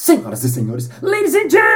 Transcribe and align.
Senhoras 0.00 0.42
e 0.44 0.48
senhores, 0.48 0.88
ladies 1.02 1.34
and 1.34 1.50
gentlemen, 1.50 1.74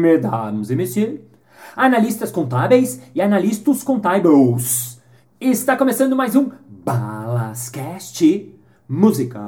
mesdames 0.00 0.68
e 0.68 0.74
messieurs, 0.74 1.20
analistas 1.76 2.32
contábeis 2.32 3.00
e 3.14 3.22
analistas 3.22 3.84
contábeis. 3.84 5.00
Está 5.40 5.76
começando 5.76 6.16
mais 6.16 6.34
um 6.34 6.50
Balascast 6.84 8.52
Música. 8.88 9.40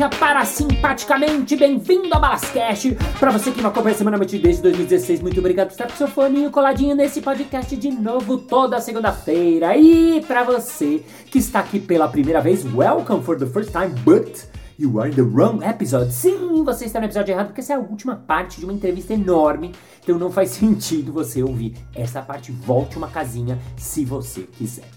Seja 0.00 0.08
parasimpaticamente 0.18 1.54
bem-vindo 1.56 2.08
ao 2.14 2.18
Balascast. 2.22 2.96
Para 3.18 3.30
você 3.32 3.50
que 3.50 3.60
me 3.60 3.66
acompanha 3.66 3.94
semanalmente 3.94 4.38
desde 4.38 4.62
2016, 4.62 5.20
muito 5.20 5.38
obrigado 5.38 5.66
por 5.66 5.72
estar 5.72 5.88
com 5.88 5.94
seu 5.94 6.08
foninho 6.08 6.50
coladinho 6.50 6.96
nesse 6.96 7.20
podcast 7.20 7.76
de 7.76 7.90
novo 7.90 8.38
toda 8.38 8.80
segunda-feira. 8.80 9.76
E 9.76 10.24
para 10.26 10.42
você 10.42 11.04
que 11.26 11.38
está 11.38 11.60
aqui 11.60 11.78
pela 11.78 12.08
primeira 12.08 12.40
vez, 12.40 12.64
welcome 12.74 13.22
for 13.22 13.38
the 13.38 13.44
first 13.44 13.72
time, 13.72 13.90
but 14.02 14.48
You 14.78 14.98
are 14.98 15.10
in 15.10 15.14
the 15.14 15.20
wrong 15.20 15.62
episode. 15.62 16.10
Sim, 16.10 16.64
você 16.64 16.86
está 16.86 16.98
no 16.98 17.04
episódio 17.04 17.32
errado 17.32 17.48
porque 17.48 17.60
essa 17.60 17.74
é 17.74 17.76
a 17.76 17.80
última 17.80 18.16
parte 18.16 18.58
de 18.58 18.64
uma 18.64 18.72
entrevista 18.72 19.12
enorme. 19.12 19.72
Então 20.02 20.18
não 20.18 20.32
faz 20.32 20.48
sentido 20.56 21.12
você 21.12 21.42
ouvir 21.42 21.74
essa 21.94 22.22
parte. 22.22 22.50
Volte 22.50 22.96
uma 22.96 23.08
casinha 23.08 23.58
se 23.76 24.06
você 24.06 24.44
quiser. 24.44 24.88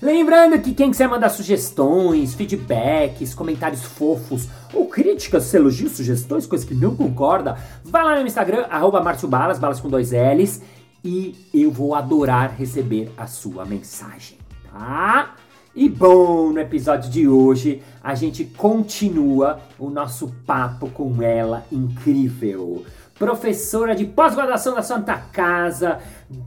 Lembrando 0.00 0.60
que 0.60 0.74
quem 0.74 0.90
quiser 0.90 1.08
mandar 1.08 1.28
sugestões, 1.28 2.32
feedbacks, 2.34 3.34
comentários 3.34 3.82
fofos 3.82 4.48
ou 4.72 4.86
críticas, 4.86 5.52
elogios, 5.52 5.92
sugestões, 5.92 6.46
coisas 6.46 6.66
que 6.66 6.74
não 6.74 6.94
concorda, 6.94 7.56
vai 7.84 8.04
lá 8.04 8.20
no 8.20 8.26
Instagram, 8.26 8.66
arroba 8.70 9.00
Balas, 9.00 9.58
balas 9.58 9.80
com 9.80 9.88
dois 9.88 10.12
L's, 10.12 10.62
e 11.04 11.34
eu 11.52 11.70
vou 11.70 11.94
adorar 11.96 12.54
receber 12.56 13.10
a 13.16 13.26
sua 13.26 13.64
mensagem, 13.64 14.38
tá? 14.70 15.34
E 15.74 15.88
bom, 15.88 16.50
no 16.50 16.60
episódio 16.60 17.10
de 17.10 17.28
hoje 17.28 17.82
a 18.02 18.14
gente 18.14 18.44
continua 18.44 19.60
o 19.78 19.90
nosso 19.90 20.28
papo 20.46 20.88
com 20.90 21.22
ela 21.22 21.64
incrível. 21.70 22.84
Professora 23.18 23.94
de 23.94 24.04
pós-graduação 24.04 24.74
da 24.74 24.82
Santa 24.82 25.14
Casa, 25.14 25.98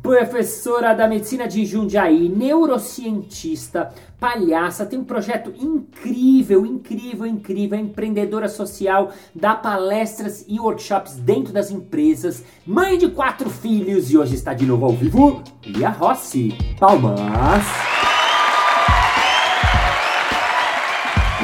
professora 0.01 0.93
da 0.93 1.07
medicina 1.07 1.47
de 1.47 1.65
Jundiaí, 1.65 2.29
neurocientista, 2.29 3.93
palhaça, 4.19 4.85
tem 4.85 4.97
um 4.99 5.03
projeto 5.03 5.51
incrível, 5.59 6.65
incrível, 6.65 7.25
incrível, 7.25 7.77
é 7.77 7.81
empreendedora 7.81 8.47
social, 8.47 9.11
dá 9.35 9.53
palestras 9.53 10.45
e 10.47 10.59
workshops 10.59 11.15
dentro 11.17 11.51
das 11.51 11.71
empresas, 11.71 12.43
mãe 12.65 12.97
de 12.97 13.09
quatro 13.09 13.49
filhos 13.49 14.09
e 14.09 14.17
hoje 14.17 14.35
está 14.35 14.53
de 14.53 14.65
novo 14.65 14.85
ao 14.85 14.93
vivo, 14.93 15.43
Lia 15.65 15.89
Rossi. 15.89 16.55
Palmas! 16.79 18.00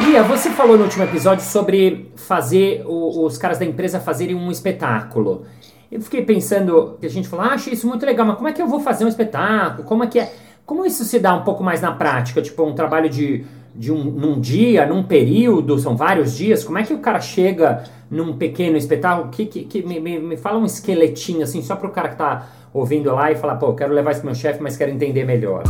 Lia, 0.05 0.21
você 0.23 0.51
falou 0.51 0.77
no 0.77 0.83
último 0.83 1.03
episódio 1.03 1.43
sobre 1.43 2.11
fazer 2.15 2.83
o, 2.85 3.25
os 3.25 3.37
caras 3.37 3.57
da 3.57 3.65
empresa 3.65 3.99
fazerem 3.99 4.35
um 4.35 4.51
espetáculo. 4.51 5.45
Eu 5.91 6.01
fiquei 6.01 6.23
pensando, 6.23 6.97
a 7.01 7.07
gente 7.07 7.27
falou, 7.27 7.45
ah, 7.45 7.53
achei 7.53 7.73
isso 7.73 7.87
muito 7.87 8.05
legal, 8.05 8.25
mas 8.25 8.35
como 8.35 8.47
é 8.47 8.53
que 8.53 8.61
eu 8.61 8.67
vou 8.67 8.79
fazer 8.79 9.05
um 9.05 9.07
espetáculo? 9.07 9.83
Como 9.87 10.03
é 10.03 10.07
que 10.07 10.19
é? 10.19 10.31
Como 10.65 10.85
isso 10.85 11.03
se 11.03 11.17
dá 11.19 11.33
um 11.33 11.43
pouco 11.43 11.63
mais 11.63 11.81
na 11.81 11.91
prática? 11.91 12.41
Tipo, 12.41 12.63
um 12.63 12.75
trabalho 12.75 13.09
de, 13.09 13.45
de 13.73 13.91
um 13.91 14.03
num 14.03 14.39
dia, 14.39 14.85
num 14.85 15.01
período, 15.01 15.79
são 15.79 15.95
vários 15.95 16.35
dias? 16.35 16.63
Como 16.63 16.77
é 16.77 16.83
que 16.83 16.93
o 16.93 16.99
cara 16.99 17.19
chega 17.19 17.85
num 18.11 18.37
pequeno 18.37 18.77
espetáculo? 18.77 19.29
Que, 19.29 19.45
que, 19.45 19.63
que 19.63 19.81
me, 19.81 19.99
me, 19.99 20.19
me 20.19 20.37
fala 20.37 20.59
um 20.59 20.65
esqueletinho, 20.65 21.43
assim, 21.43 21.61
só 21.61 21.75
para 21.75 21.87
o 21.87 21.91
cara 21.91 22.09
que 22.09 22.17
tá 22.17 22.47
ouvindo 22.73 23.13
lá 23.13 23.31
e 23.31 23.35
falar, 23.35 23.55
pô, 23.55 23.73
quero 23.73 23.93
levar 23.93 24.11
isso 24.11 24.19
pro 24.19 24.27
meu 24.27 24.35
chefe, 24.35 24.61
mas 24.61 24.77
quero 24.77 24.91
entender 24.91 25.23
melhor. 25.23 25.63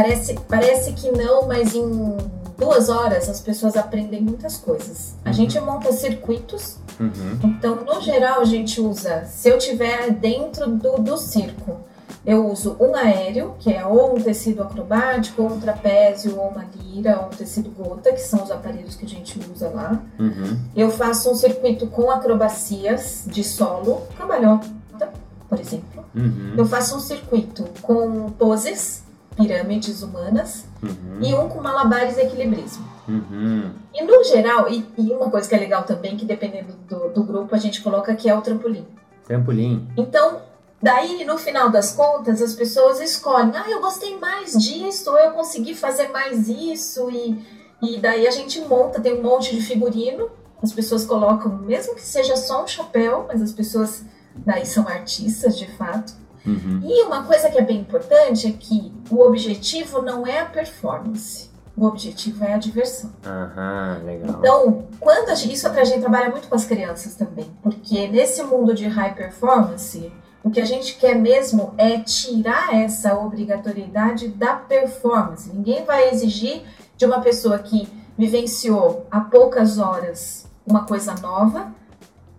Parece, 0.00 0.34
parece 0.48 0.92
que 0.92 1.12
não, 1.12 1.46
mas 1.46 1.74
em 1.74 2.16
duas 2.56 2.88
horas 2.88 3.28
as 3.28 3.38
pessoas 3.38 3.76
aprendem 3.76 4.22
muitas 4.22 4.56
coisas. 4.56 5.14
A 5.22 5.28
uhum. 5.28 5.34
gente 5.34 5.60
monta 5.60 5.92
circuitos, 5.92 6.78
uhum. 6.98 7.38
então 7.44 7.76
no 7.84 8.00
geral 8.00 8.40
a 8.40 8.44
gente 8.46 8.80
usa, 8.80 9.26
se 9.26 9.50
eu 9.50 9.58
tiver 9.58 10.10
dentro 10.12 10.70
do, 10.70 10.96
do 11.02 11.18
circo, 11.18 11.80
eu 12.24 12.50
uso 12.50 12.78
um 12.80 12.94
aéreo, 12.94 13.54
que 13.58 13.70
é 13.70 13.84
ou 13.84 14.16
um 14.16 14.20
tecido 14.20 14.62
acrobático, 14.62 15.42
ou 15.42 15.52
um 15.52 15.60
trapézio, 15.60 16.38
ou 16.38 16.48
uma 16.48 16.64
lira, 16.76 17.18
ou 17.20 17.26
um 17.26 17.30
tecido 17.30 17.68
gota, 17.70 18.10
que 18.10 18.20
são 18.20 18.42
os 18.42 18.50
aparelhos 18.50 18.96
que 18.96 19.04
a 19.04 19.08
gente 19.08 19.38
usa 19.54 19.68
lá. 19.68 20.02
Uhum. 20.18 20.58
Eu 20.74 20.90
faço 20.90 21.30
um 21.30 21.34
circuito 21.34 21.86
com 21.88 22.10
acrobacias 22.10 23.24
de 23.26 23.44
solo, 23.44 24.06
cambalhota, 24.16 25.10
por 25.46 25.60
exemplo. 25.60 26.04
Uhum. 26.14 26.54
Eu 26.56 26.64
faço 26.64 26.96
um 26.96 27.00
circuito 27.00 27.66
com 27.82 28.30
poses, 28.30 29.02
pirâmides 29.36 30.02
humanas 30.02 30.66
uhum. 30.82 31.20
e 31.22 31.34
um 31.34 31.48
com 31.48 31.60
malabares 31.60 32.16
e 32.16 32.22
equilibrismo. 32.22 32.86
Uhum. 33.08 33.72
E 33.94 34.04
no 34.04 34.24
geral, 34.24 34.68
e, 34.70 34.86
e, 34.96 35.12
uma 35.12 35.30
coisa 35.30 35.48
que 35.48 35.54
é 35.54 35.58
legal 35.58 35.82
também, 35.84 36.16
que 36.16 36.24
dependendo 36.24 36.74
do, 36.88 37.08
do 37.08 37.24
grupo, 37.24 37.54
a 37.54 37.58
gente 37.58 37.82
coloca 37.82 38.14
que 38.14 38.28
é 38.28 38.36
o 38.36 38.40
trampolim. 38.40 38.86
Trampolim. 39.24 39.88
Então, 39.96 40.42
daí 40.80 41.24
no 41.24 41.36
final 41.36 41.70
das 41.70 41.92
contas, 41.92 42.40
as 42.40 42.54
pessoas 42.54 43.00
escolhem, 43.00 43.52
ah, 43.54 43.68
eu 43.68 43.80
gostei 43.80 44.18
mais 44.18 44.52
disso, 44.52 45.10
ou 45.10 45.18
eu 45.18 45.32
consegui 45.32 45.74
fazer 45.74 46.08
mais 46.08 46.48
isso, 46.48 47.10
e, 47.10 47.44
e 47.82 47.98
daí 47.98 48.26
a 48.26 48.30
gente 48.30 48.60
monta, 48.62 49.00
tem 49.00 49.18
um 49.18 49.22
monte 49.22 49.54
de 49.54 49.62
figurino, 49.62 50.30
as 50.62 50.72
pessoas 50.72 51.04
colocam, 51.04 51.58
mesmo 51.58 51.94
que 51.94 52.02
seja 52.02 52.36
só 52.36 52.62
um 52.62 52.66
chapéu, 52.66 53.24
mas 53.26 53.40
as 53.40 53.52
pessoas 53.52 54.04
daí 54.36 54.66
são 54.66 54.86
artistas 54.86 55.56
de 55.56 55.66
fato. 55.76 56.19
Uhum. 56.46 56.80
E 56.82 57.02
uma 57.04 57.24
coisa 57.24 57.50
que 57.50 57.58
é 57.58 57.62
bem 57.62 57.80
importante 57.80 58.46
é 58.46 58.52
que 58.52 58.92
o 59.10 59.20
objetivo 59.20 60.02
não 60.02 60.26
é 60.26 60.40
a 60.40 60.46
performance. 60.46 61.50
O 61.76 61.86
objetivo 61.86 62.44
é 62.44 62.54
a 62.54 62.58
diversão. 62.58 63.10
Aham, 63.24 64.02
legal. 64.04 64.36
Então, 64.38 64.84
quando 64.98 65.30
a 65.30 65.34
gente, 65.34 65.54
isso 65.54 65.66
a 65.66 65.84
gente 65.84 66.00
trabalha 66.00 66.28
muito 66.30 66.48
com 66.48 66.54
as 66.54 66.64
crianças 66.64 67.14
também, 67.14 67.50
porque 67.62 68.06
nesse 68.08 68.42
mundo 68.42 68.74
de 68.74 68.86
high 68.86 69.14
performance, 69.14 70.12
o 70.42 70.50
que 70.50 70.60
a 70.60 70.64
gente 70.64 70.96
quer 70.96 71.14
mesmo 71.14 71.74
é 71.78 71.98
tirar 71.98 72.74
essa 72.74 73.14
obrigatoriedade 73.18 74.28
da 74.28 74.54
performance. 74.54 75.50
Ninguém 75.52 75.84
vai 75.84 76.10
exigir 76.10 76.62
de 76.96 77.06
uma 77.06 77.20
pessoa 77.20 77.58
que 77.58 77.88
vivenciou 78.18 79.06
há 79.10 79.20
poucas 79.20 79.78
horas 79.78 80.46
uma 80.66 80.84
coisa 80.84 81.14
nova, 81.14 81.72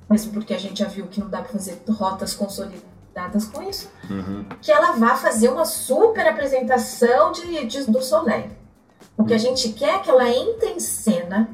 mesmo 0.09 0.33
porque 0.33 0.53
a 0.53 0.59
gente 0.59 0.79
já 0.79 0.87
viu 0.87 1.07
que 1.07 1.19
não 1.19 1.29
dá 1.29 1.41
para 1.41 1.51
fazer 1.51 1.81
rotas 1.89 2.33
consolidadas 2.33 2.90
dadas 3.13 3.45
com 3.45 3.61
isso, 3.63 3.89
uhum. 4.09 4.45
que 4.61 4.71
ela 4.71 4.93
vá 4.93 5.15
fazer 5.15 5.49
uma 5.49 5.65
super 5.65 6.27
apresentação 6.27 7.31
de, 7.31 7.65
de, 7.65 7.83
do 7.91 8.01
Soleil. 8.01 8.51
O 9.17 9.25
que 9.25 9.33
a 9.33 9.37
gente 9.37 9.69
quer 9.73 9.95
é 9.95 9.99
que 9.99 10.09
ela 10.09 10.29
entre 10.29 10.69
em 10.69 10.79
cena, 10.79 11.49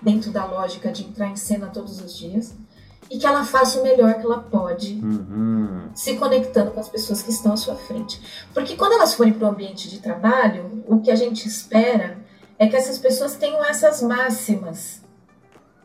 dentro 0.00 0.30
da 0.30 0.44
lógica 0.44 0.90
de 0.90 1.04
entrar 1.04 1.28
em 1.28 1.36
cena 1.36 1.66
todos 1.66 2.00
os 2.00 2.16
dias, 2.16 2.54
e 3.10 3.18
que 3.18 3.26
ela 3.26 3.44
faça 3.44 3.80
o 3.80 3.82
melhor 3.82 4.14
que 4.14 4.26
ela 4.26 4.40
pode, 4.40 4.94
uhum. 5.02 5.88
se 5.94 6.16
conectando 6.16 6.72
com 6.72 6.80
as 6.80 6.88
pessoas 6.88 7.22
que 7.22 7.30
estão 7.30 7.52
à 7.52 7.56
sua 7.56 7.76
frente. 7.76 8.20
Porque 8.52 8.76
quando 8.76 8.92
elas 8.92 9.14
forem 9.14 9.32
para 9.32 9.46
o 9.46 9.50
ambiente 9.50 9.88
de 9.88 10.00
trabalho, 10.00 10.84
o 10.86 11.00
que 11.00 11.10
a 11.10 11.16
gente 11.16 11.46
espera 11.46 12.18
é 12.58 12.66
que 12.66 12.76
essas 12.76 12.98
pessoas 12.98 13.36
tenham 13.36 13.64
essas 13.64 14.02
máximas 14.02 15.02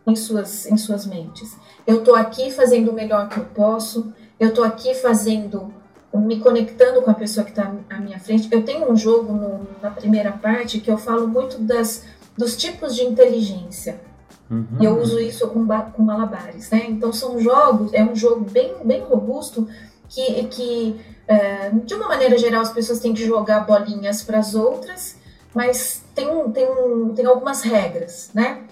em 0.07 0.16
suas, 0.16 0.66
em 0.66 0.78
suas 0.78 1.06
mentes. 1.06 1.56
Eu 1.85 2.00
estou 2.00 2.16
aqui 2.16 2.51
fazendo 2.51 2.91
o 2.91 2.94
melhor 2.94 3.29
que 3.29 3.38
eu 3.38 3.45
posso, 3.45 4.13
eu 4.41 4.47
estou 4.50 4.63
aqui 4.63 4.96
fazendo, 4.96 5.72
me 6.11 6.40
conectando 6.40 7.03
com 7.03 7.11
a 7.11 7.14
pessoa 7.14 7.43
que 7.43 7.52
está 7.52 7.72
à 7.91 7.99
minha 7.99 8.20
frente. 8.20 8.49
Eu 8.52 8.64
tenho 8.64 8.91
um 8.91 8.96
jogo 8.96 9.32
no, 9.32 9.67
na 9.79 9.91
primeira 9.91 10.32
parte 10.32 10.79
que 10.79 10.90
eu 10.90 10.97
falo 10.97 11.28
muito 11.28 11.59
das, 11.59 12.05
dos 12.35 12.58
tipos 12.58 12.96
de 12.96 13.03
inteligência. 13.03 14.02
Uhum. 14.49 14.66
E 14.79 14.85
eu 14.85 14.99
uso 14.99 15.20
isso 15.20 15.47
com, 15.49 15.67
com 15.91 16.02
malabares, 16.02 16.72
né? 16.72 16.88
Então 16.90 17.14
são 17.14 17.40
jogos, 17.40 17.93
é 17.93 18.03
um 18.03 18.16
jogo 18.16 18.43
bem, 18.49 18.73
bem 18.84 19.02
robusto 19.02 19.67
que, 20.09 20.43
que 20.46 20.99
é, 21.28 21.70
de 21.70 21.93
uma 21.93 22.08
maneira 22.08 22.35
geral 22.35 22.61
as 22.61 22.73
pessoas 22.73 22.99
têm 22.99 23.14
que 23.14 23.23
jogar 23.23 23.59
bolinhas 23.59 24.23
para 24.23 24.40
as 24.40 24.55
outras, 24.55 25.17
mas 25.53 26.03
tem, 26.16 26.28
tem, 26.52 26.67
tem 27.16 27.26
algumas 27.28 27.61
regras, 27.61 28.32
né? 28.34 28.64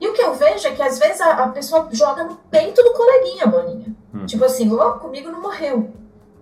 E 0.00 0.08
o 0.08 0.14
que 0.14 0.22
eu 0.22 0.34
vejo 0.34 0.66
é 0.66 0.70
que 0.70 0.82
às 0.82 0.98
vezes 0.98 1.20
a, 1.20 1.44
a 1.44 1.48
pessoa 1.48 1.86
joga 1.92 2.24
no 2.24 2.36
peito 2.50 2.82
do 2.82 2.94
coleguinha 2.94 3.44
a 3.44 3.48
bolinha. 3.48 3.97
Hum. 4.12 4.26
Tipo 4.26 4.44
assim, 4.44 4.70
oh, 4.72 4.92
comigo 4.94 5.30
não 5.30 5.42
morreu. 5.42 5.90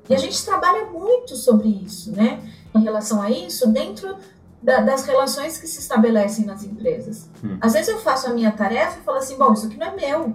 E 0.08 0.14
a 0.14 0.18
gente 0.18 0.44
trabalha 0.44 0.86
muito 0.86 1.34
sobre 1.36 1.68
isso, 1.68 2.12
né? 2.12 2.40
Em 2.74 2.82
relação 2.82 3.20
a 3.20 3.30
isso, 3.30 3.68
dentro 3.68 4.16
da, 4.62 4.80
das 4.80 5.04
relações 5.04 5.58
que 5.58 5.66
se 5.66 5.80
estabelecem 5.80 6.44
nas 6.44 6.64
empresas. 6.64 7.28
Hum. 7.42 7.58
Às 7.60 7.72
vezes 7.72 7.88
eu 7.88 7.98
faço 7.98 8.28
a 8.28 8.30
minha 8.30 8.52
tarefa 8.52 8.98
e 8.98 9.02
falo 9.02 9.18
assim, 9.18 9.36
bom, 9.36 9.52
isso 9.52 9.66
aqui 9.66 9.76
não 9.76 9.86
é 9.86 9.96
meu. 9.96 10.34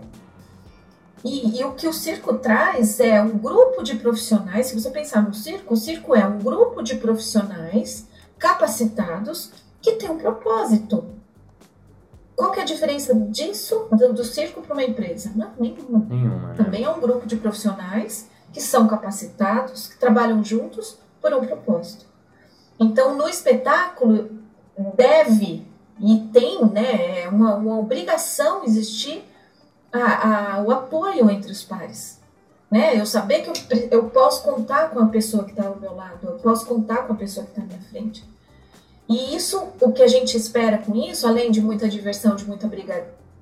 E, 1.23 1.59
e, 1.59 1.63
o 1.63 1.73
que 1.73 1.87
o 1.87 1.93
circo 1.93 2.33
traz 2.39 2.99
é 2.99 3.21
um 3.21 3.37
grupo 3.37 3.83
de 3.83 3.95
profissionais. 3.95 4.67
Se 4.67 4.79
você 4.79 4.89
pensar 4.89 5.21
no 5.21 5.33
circo, 5.33 5.73
o 5.73 5.77
circo 5.77 6.15
é 6.15 6.25
um 6.25 6.39
grupo 6.39 6.81
de 6.81 6.95
profissionais 6.95 8.07
capacitados 8.39 9.51
que 9.81 9.93
tem 9.93 10.09
um 10.09 10.17
propósito. 10.17 11.05
Qual 12.41 12.51
que 12.51 12.59
é 12.59 12.63
a 12.63 12.65
diferença 12.65 13.13
disso 13.13 13.87
do, 13.91 14.13
do 14.13 14.23
circo 14.23 14.63
para 14.63 14.73
uma 14.73 14.83
empresa? 14.83 15.31
Não, 15.35 15.51
nenhuma. 15.59 16.07
Nenhuma. 16.09 16.47
Né? 16.47 16.53
Também 16.57 16.83
é 16.83 16.89
um 16.89 16.99
grupo 16.99 17.27
de 17.27 17.35
profissionais 17.35 18.27
que 18.51 18.59
são 18.59 18.87
capacitados, 18.87 19.85
que 19.85 19.99
trabalham 19.99 20.43
juntos 20.43 20.97
por 21.21 21.31
um 21.35 21.45
propósito. 21.45 22.07
Então, 22.79 23.15
no 23.15 23.29
espetáculo 23.29 24.39
deve 24.97 25.67
e 25.99 26.29
tem, 26.33 26.65
né, 26.65 27.21
é 27.21 27.29
uma, 27.29 27.53
uma 27.57 27.77
obrigação 27.77 28.63
existir 28.63 29.23
a, 29.93 30.55
a, 30.55 30.63
o 30.63 30.71
apoio 30.71 31.29
entre 31.29 31.51
os 31.51 31.63
pares. 31.63 32.19
Né? 32.71 32.99
Eu 32.99 33.05
saber 33.05 33.43
que 33.43 33.49
eu, 33.51 33.89
eu 33.91 34.09
posso 34.09 34.41
contar 34.41 34.89
com 34.89 34.99
a 34.99 35.05
pessoa 35.09 35.43
que 35.43 35.51
está 35.51 35.67
ao 35.67 35.79
meu 35.79 35.95
lado, 35.95 36.27
eu 36.27 36.39
posso 36.39 36.65
contar 36.65 37.05
com 37.05 37.13
a 37.13 37.17
pessoa 37.17 37.45
que 37.45 37.51
está 37.51 37.61
à 37.61 37.65
minha 37.65 37.81
frente. 37.81 38.30
E 39.11 39.35
isso, 39.35 39.67
o 39.81 39.91
que 39.91 40.01
a 40.01 40.07
gente 40.07 40.37
espera 40.37 40.77
com 40.77 40.95
isso, 40.95 41.27
além 41.27 41.51
de 41.51 41.59
muita 41.59 41.89
diversão, 41.89 42.33
de 42.33 42.47
muita 42.47 42.65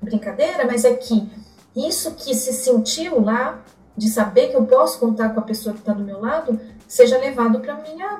brincadeira, 0.01 0.65
mas 0.65 0.83
é 0.83 0.93
que 0.95 1.29
isso 1.75 2.15
que 2.15 2.33
se 2.33 2.51
sentiu 2.53 3.21
lá, 3.21 3.61
de 3.95 4.09
saber 4.09 4.47
que 4.47 4.55
eu 4.55 4.65
posso 4.65 4.99
contar 4.99 5.29
com 5.29 5.39
a 5.39 5.43
pessoa 5.43 5.73
que 5.73 5.81
está 5.81 5.93
do 5.93 6.03
meu 6.03 6.19
lado, 6.19 6.59
seja 6.87 7.19
levado 7.19 7.59
para 7.59 7.77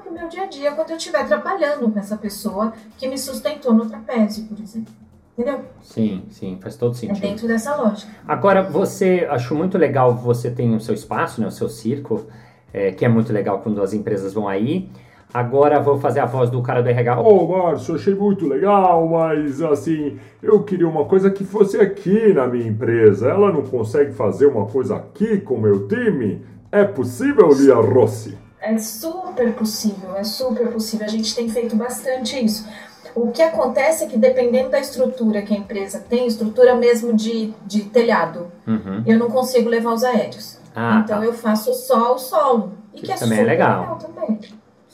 o 0.07 0.13
meu 0.13 0.28
dia 0.28 0.44
a 0.44 0.46
dia 0.46 0.72
quando 0.74 0.92
eu 0.92 0.98
estiver 0.98 1.25
trabalhando 1.25 1.90
com 1.92 1.98
essa 1.98 2.16
pessoa 2.16 2.72
que 3.00 3.07
me 3.07 3.18
sustentou 3.18 3.74
no 3.74 3.88
trapézio, 3.88 4.46
por 4.46 4.60
exemplo. 4.60 4.94
Entendeu? 5.36 5.62
Sim, 5.81 6.25
sim, 6.30 6.60
faz 6.62 6.75
todo 6.75 6.94
sentido. 6.94 7.25
É 7.25 7.30
dentro 7.30 7.48
dessa 7.48 7.75
lógica. 7.75 8.12
Agora, 8.28 8.62
você, 8.62 9.25
acho 9.31 9.56
muito 9.56 9.75
legal, 9.78 10.13
você 10.13 10.51
tem 10.51 10.75
o 10.75 10.80
seu 10.80 10.94
espaço, 10.94 11.42
né, 11.42 11.48
o 11.48 11.51
seu 11.51 11.69
circo, 11.69 12.28
é, 12.72 12.92
que 12.92 13.04
é 13.04 13.10
muito 13.10 13.34
legal 13.34 13.60
quando 13.62 13.81
as 13.81 13.94
empresas 13.94 14.34
vão 14.34 14.48
aí. 14.48 14.90
Agora 15.33 15.79
vou 15.79 15.99
fazer 15.99 16.19
a 16.21 16.25
voz 16.25 16.49
do 16.49 16.61
cara 16.61 16.81
do 16.81 16.89
RH. 16.89 17.21
Ô, 17.21 17.43
oh, 17.43 17.47
Márcio, 17.47 17.95
achei 17.95 18.15
muito 18.15 18.47
legal, 18.47 19.07
mas 19.07 19.61
assim, 19.61 20.17
eu 20.41 20.63
queria 20.63 20.87
uma 20.87 21.05
coisa 21.05 21.29
que 21.29 21.43
fosse 21.43 21.79
aqui 21.79 22.33
na 22.33 22.47
minha 22.47 22.67
empresa. 22.67 23.29
Ela 23.29 23.51
não 23.51 23.61
consegue 23.61 24.11
fazer 24.11 24.47
uma 24.47 24.65
coisa 24.65 24.95
aqui 24.95 25.39
com 25.39 25.55
o 25.55 25.61
meu 25.61 25.87
time? 25.87 26.43
É 26.71 26.83
possível, 26.83 27.49
Lia 27.49 27.75
Rossi? 27.75 28.37
É 28.59 28.77
super 28.77 29.53
possível, 29.53 30.15
é 30.15 30.23
super 30.23 30.67
possível. 30.69 31.05
A 31.05 31.09
gente 31.09 31.33
tem 31.35 31.47
feito 31.47 31.75
bastante 31.75 32.43
isso. 32.43 32.67
O 33.15 33.31
que 33.31 33.41
acontece 33.41 34.03
é 34.03 34.07
que 34.07 34.17
dependendo 34.17 34.69
da 34.69 34.79
estrutura 34.79 35.41
que 35.41 35.53
a 35.53 35.57
empresa 35.57 35.99
tem, 35.99 36.27
estrutura 36.27 36.75
mesmo 36.75 37.13
de, 37.13 37.53
de 37.65 37.81
telhado, 37.85 38.51
uhum. 38.67 39.03
eu 39.05 39.17
não 39.17 39.29
consigo 39.29 39.69
levar 39.69 39.93
os 39.93 40.03
aéreos. 40.03 40.59
Ah, 40.75 41.01
então 41.03 41.19
tá. 41.19 41.25
eu 41.25 41.33
faço 41.33 41.73
só 41.73 42.15
o 42.15 42.17
solo. 42.17 42.73
E 42.93 42.97
que, 42.97 43.07
que 43.07 43.11
é 43.11 43.15
também 43.15 43.39
super 43.39 43.47
é 43.47 43.51
legal. 43.51 43.81
legal 43.81 43.97
também. 43.97 44.39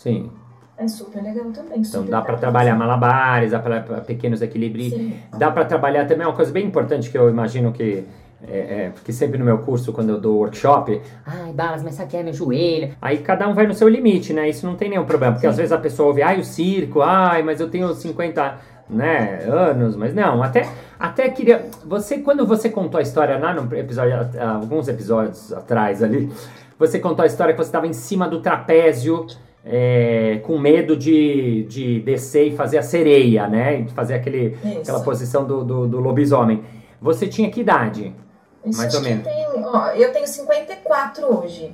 Sim. 0.05 0.29
É 0.77 0.87
super 0.87 1.23
legal 1.23 1.45
também. 1.51 1.79
Então 1.79 2.01
super 2.01 2.11
dá 2.11 2.21
para 2.21 2.37
trabalhar 2.37 2.75
malabares, 2.75 3.51
dá 3.51 3.59
para 3.59 3.81
pequenos 4.01 4.39
equilíbrios. 4.39 4.93
Sim. 4.93 5.15
Dá 5.35 5.49
para 5.49 5.65
trabalhar 5.65 6.05
também 6.05 6.27
uma 6.27 6.35
coisa 6.35 6.51
bem 6.51 6.67
importante 6.67 7.09
que 7.09 7.17
eu 7.17 7.27
imagino 7.27 7.71
que 7.71 8.05
é, 8.47 8.57
é, 8.57 8.89
porque 8.93 9.11
sempre 9.11 9.39
no 9.39 9.45
meu 9.45 9.57
curso, 9.59 9.91
quando 9.91 10.09
eu 10.09 10.19
dou 10.19 10.37
workshop, 10.37 11.01
ai, 11.25 11.51
balas, 11.53 11.81
mas 11.81 11.95
sabe 11.95 12.11
que 12.11 12.17
é 12.17 12.21
meu 12.21 12.33
joelho? 12.33 12.95
Aí 13.01 13.17
cada 13.17 13.47
um 13.47 13.55
vai 13.55 13.65
no 13.65 13.73
seu 13.73 13.89
limite, 13.89 14.31
né? 14.31 14.47
Isso 14.47 14.67
não 14.67 14.75
tem 14.75 14.89
nenhum 14.89 15.05
problema, 15.05 15.33
porque 15.33 15.47
Sim. 15.47 15.51
às 15.51 15.57
vezes 15.57 15.71
a 15.71 15.77
pessoa 15.79 16.09
ouve, 16.09 16.21
ai, 16.21 16.39
o 16.39 16.43
circo, 16.43 17.01
ai, 17.01 17.41
mas 17.41 17.59
eu 17.59 17.67
tenho 17.67 17.91
50 17.91 18.59
né, 18.87 19.43
anos, 19.47 19.95
mas 19.95 20.13
não, 20.13 20.43
até, 20.43 20.69
até 20.99 21.27
queria. 21.29 21.65
Você, 21.85 22.19
quando 22.19 22.45
você 22.45 22.69
contou 22.69 22.99
a 22.99 23.01
história 23.01 23.39
lá 23.39 23.53
no 23.53 23.75
episódio, 23.75 24.13
alguns 24.39 24.87
episódios 24.87 25.51
atrás 25.51 26.03
ali, 26.03 26.31
você 26.77 26.99
contou 26.99 27.23
a 27.23 27.25
história 27.25 27.53
que 27.53 27.57
você 27.57 27.69
estava 27.69 27.87
em 27.87 27.93
cima 27.93 28.27
do 28.27 28.41
trapézio. 28.41 29.25
É, 29.67 30.39
com 30.43 30.59
medo 30.59 30.95
de, 30.95 31.63
de 31.63 31.99
descer 32.01 32.49
e 32.49 32.55
fazer 32.55 32.77
a 32.77 32.83
sereia, 32.83 33.47
né? 33.47 33.81
De 33.81 33.93
fazer 33.93 34.13
aquele, 34.13 34.55
Isso. 34.63 34.81
aquela 34.81 34.99
posição 35.01 35.43
do, 35.43 35.63
do, 35.63 35.87
do 35.87 35.99
lobisomem. 35.99 36.63
Você 37.01 37.27
tinha 37.27 37.49
que 37.49 37.61
idade? 37.61 38.13
Isso 38.63 38.77
mais 38.79 38.93
ou 38.93 39.01
menos. 39.01 39.23
tem- 39.23 39.45
ó, 39.65 39.87
eu 39.89 40.11
tenho 40.13 40.27
54 40.27 41.25
hoje. 41.39 41.71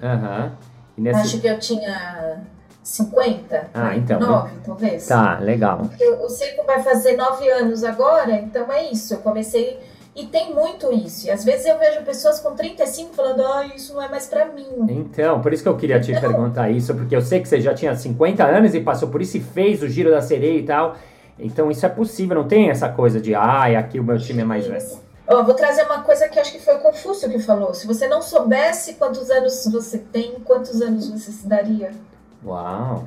E 0.98 1.02
nesse... 1.02 1.20
Acho 1.20 1.42
que 1.42 1.48
eu 1.48 1.60
tinha 1.60 2.42
50. 2.84 3.70
Ah, 3.74 3.96
então. 3.96 4.20
9, 4.20 4.52
talvez. 4.66 5.08
Tá, 5.08 5.38
legal. 5.40 5.80
Porque 5.80 6.04
o 6.06 6.30
circo 6.30 6.66
vai 6.66 6.82
fazer 6.82 7.16
9 7.16 7.50
anos 7.50 7.84
agora, 7.84 8.32
então 8.36 8.72
é 8.72 8.90
isso. 8.92 9.14
Eu 9.14 9.20
comecei. 9.20 9.80
E 10.16 10.26
tem 10.26 10.54
muito 10.54 10.92
isso. 10.92 11.28
E 11.28 11.32
às 11.32 11.44
vezes 11.46 11.66
eu 11.66 11.80
vejo 11.80 12.02
pessoas 12.02 12.40
com 12.42 12.54
35 12.54 13.14
falando, 13.16 13.46
ah, 13.46 13.66
isso 13.74 13.94
não 13.94 14.02
é 14.02 14.10
mais 14.10 14.28
pra 14.28 14.46
mim. 14.46 14.68
Então, 14.90 15.40
por 15.42 15.54
isso 15.54 15.64
que 15.64 15.70
eu 15.70 15.78
queria 15.78 16.02
te 16.02 16.12
Então- 16.12 16.22
perguntar 16.30 16.70
isso, 16.70 16.94
porque 16.94 17.16
eu 17.16 17.22
sei 17.22 17.40
que 17.40 17.48
você 17.48 17.62
já 17.62 17.74
tinha 17.74 17.96
50 17.96 18.44
anos 18.46 18.76
e 18.76 18.82
passou 18.82 19.08
por 19.08 19.22
isso 19.22 19.38
e 19.38 19.40
fez 19.40 19.82
o 19.82 19.88
giro 19.88 20.12
da 20.12 20.22
sereia 20.22 20.60
e 20.60 20.64
tal. 20.64 20.96
Então 21.40 21.72
isso 21.72 21.86
é 21.86 21.90
possível, 21.90 22.36
não 22.36 22.48
tem 22.48 22.70
essa 22.70 22.90
coisa 22.90 23.20
de, 23.22 23.34
ai, 23.34 23.76
aqui 23.76 24.00
o 24.00 24.04
meu 24.04 24.18
time 24.18 24.42
é 24.42 24.46
mais 24.46 24.68
velho. 24.68 24.86
Ó, 25.28 25.44
vou 25.44 25.54
trazer 25.54 25.84
uma 25.84 26.02
coisa 26.02 26.28
que 26.28 26.38
acho 26.38 26.52
que 26.52 26.60
foi 26.60 26.76
o 26.76 26.80
Confúcio 26.80 27.30
que 27.30 27.40
falou. 27.40 27.74
Se 27.74 27.88
você 27.88 28.06
não 28.08 28.22
soubesse 28.22 28.96
quantos 28.96 29.32
anos 29.32 29.66
você 29.72 29.98
tem, 29.98 30.34
quantos 30.44 30.82
anos 30.82 31.10
você 31.10 31.32
se 31.32 31.48
daria? 31.48 31.92
Uau. 32.46 33.06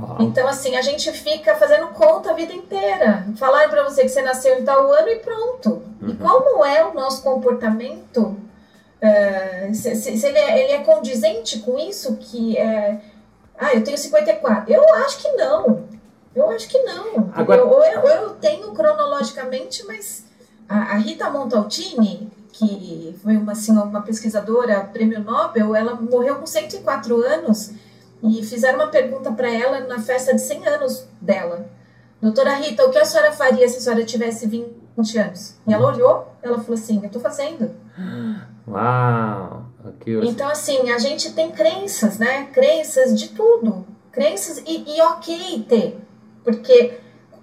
Uau. 0.00 0.16
Então, 0.20 0.46
assim, 0.48 0.76
a 0.76 0.82
gente 0.82 1.10
fica 1.12 1.54
fazendo 1.56 1.88
conta 1.88 2.30
a 2.30 2.34
vida 2.34 2.52
inteira. 2.52 3.26
Falaram 3.36 3.68
pra 3.70 3.82
você 3.84 4.02
que 4.02 4.08
você 4.08 4.22
nasceu 4.22 4.58
em 4.58 4.64
tal 4.64 4.92
ano 4.92 5.08
e 5.08 5.16
pronto. 5.16 5.82
E 6.00 6.04
Uhum. 6.06 6.16
como 6.16 6.64
é 6.64 6.84
o 6.84 6.94
nosso 6.94 7.22
comportamento? 7.22 8.36
eh, 9.02 9.70
se 9.72 9.94
se- 9.96 10.14
se 10.18 10.26
ele, 10.26 10.36
é, 10.38 10.62
ele 10.62 10.72
é 10.72 10.78
condizente 10.84 11.60
com 11.60 11.78
isso 11.78 12.16
que 12.18 12.58
é... 12.58 13.00
Ah, 13.58 13.72
eu 13.74 13.82
tenho 13.82 13.96
54. 13.96 14.70
Eu 14.70 14.82
acho 14.96 15.18
que 15.22 15.28
não. 15.32 15.84
Eu 16.34 16.50
acho 16.50 16.68
que 16.68 16.78
não. 16.82 17.30
Agora- 17.34 17.60
Eu- 17.62 17.68
ou, 17.70 17.82
eu, 17.82 18.00
ou 18.02 18.08
eu 18.08 18.30
tenho 18.34 18.72
cronologicamente, 18.72 19.86
mas 19.86 20.24
a, 20.68 20.76
a 20.92 20.94
Rita 20.96 21.30
Montaltini, 21.30 22.30
que 22.52 23.18
foi 23.22 23.36
uma, 23.38 23.52
assim, 23.52 23.72
uma 23.72 24.02
pesquisadora 24.02 24.80
prêmio 24.92 25.20
Nobel, 25.20 25.74
ela 25.74 25.94
morreu 25.94 26.36
com 26.36 26.46
104 26.46 27.16
anos 27.24 27.70
e 28.22 28.44
fizeram 28.44 28.78
uma 28.78 28.88
pergunta 28.88 29.32
para 29.32 29.50
ela 29.50 29.80
na 29.80 29.98
festa 29.98 30.34
de 30.34 30.40
100 30.40 30.68
anos 30.68 31.08
dela. 31.20 31.66
Doutora 32.20 32.54
Rita, 32.54 32.84
o 32.86 32.90
que 32.90 32.98
a 32.98 33.04
senhora 33.04 33.32
faria 33.32 33.66
se 33.68 33.78
a 33.78 33.80
senhora 33.80 34.04
tivesse 34.04 34.46
20 34.46 35.18
anos? 35.18 35.56
E 35.66 35.72
ela 35.72 35.86
olhou, 35.86 36.28
ela 36.42 36.58
falou 36.58 36.74
assim, 36.74 36.98
eu 36.98 37.06
estou 37.06 37.20
fazendo. 37.20 37.70
Uau. 38.68 39.64
Eu... 40.04 40.22
Então, 40.24 40.48
assim, 40.48 40.90
a 40.90 40.98
gente 40.98 41.32
tem 41.32 41.50
crenças, 41.50 42.18
né? 42.18 42.46
Crenças 42.52 43.18
de 43.18 43.30
tudo. 43.30 43.86
Crenças 44.12 44.62
e, 44.66 44.96
e 44.96 45.00
ok 45.00 45.64
ter. 45.66 45.98
Porque 46.44 46.98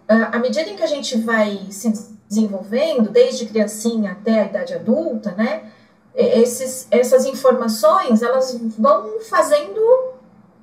ah, 0.07 0.29
à 0.33 0.39
medida 0.39 0.69
em 0.69 0.75
que 0.75 0.83
a 0.83 0.87
gente 0.87 1.17
vai 1.17 1.67
se 1.69 1.91
desenvolvendo, 2.29 3.09
desde 3.09 3.45
criancinha 3.45 4.11
até 4.11 4.41
a 4.41 4.45
idade 4.45 4.73
adulta, 4.73 5.31
né? 5.31 5.71
Esses, 6.15 6.87
essas 6.89 7.25
informações, 7.25 8.21
elas 8.23 8.57
vão 8.77 9.19
fazendo 9.21 9.79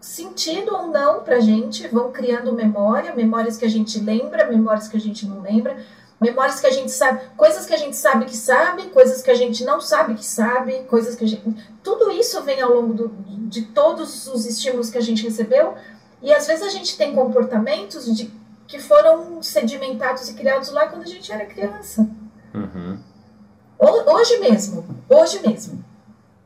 sentido 0.04 0.74
ou 0.74 0.88
não 0.88 1.20
pra 1.22 1.40
gente, 1.40 1.88
vão 1.88 2.12
criando 2.12 2.52
memória, 2.52 3.14
memórias 3.14 3.56
que 3.56 3.64
a 3.64 3.70
gente 3.70 3.98
lembra, 3.98 4.46
memórias 4.46 4.86
que 4.86 4.96
a 4.96 5.00
gente 5.00 5.26
não 5.26 5.40
lembra, 5.40 5.76
memórias 6.20 6.60
que 6.60 6.66
a 6.66 6.70
gente 6.70 6.90
sabe, 6.90 7.20
coisas 7.36 7.64
que 7.64 7.72
a 7.72 7.76
gente 7.76 7.96
sabe 7.96 8.26
que 8.26 8.36
sabe, 8.36 8.82
coisas 8.90 9.22
que 9.22 9.30
a 9.30 9.34
gente 9.34 9.64
não 9.64 9.80
sabe 9.80 10.14
que 10.14 10.24
sabe, 10.24 10.84
coisas 10.84 11.14
que 11.16 11.24
a 11.24 11.28
gente. 11.28 11.42
Tudo 11.82 12.10
isso 12.10 12.42
vem 12.42 12.60
ao 12.60 12.72
longo 12.74 12.92
do, 12.94 13.08
de 13.48 13.62
todos 13.62 14.26
os 14.26 14.44
estímulos 14.46 14.90
que 14.90 14.98
a 14.98 15.02
gente 15.02 15.22
recebeu, 15.24 15.74
e 16.22 16.32
às 16.32 16.46
vezes 16.46 16.62
a 16.62 16.70
gente 16.70 16.96
tem 16.98 17.14
comportamentos 17.14 18.04
de, 18.14 18.30
que 18.66 18.78
foram 18.78 19.42
sedimentados 19.42 20.28
e 20.28 20.34
criados 20.34 20.70
lá 20.70 20.86
quando 20.86 21.02
a 21.02 21.06
gente 21.08 21.32
era 21.32 21.46
criança. 21.46 22.08
Uhum. 22.54 22.98
Ho- 23.78 24.14
Hoje 24.14 24.38
mesmo, 24.38 24.84
hoje 25.08 25.40
mesmo. 25.46 25.84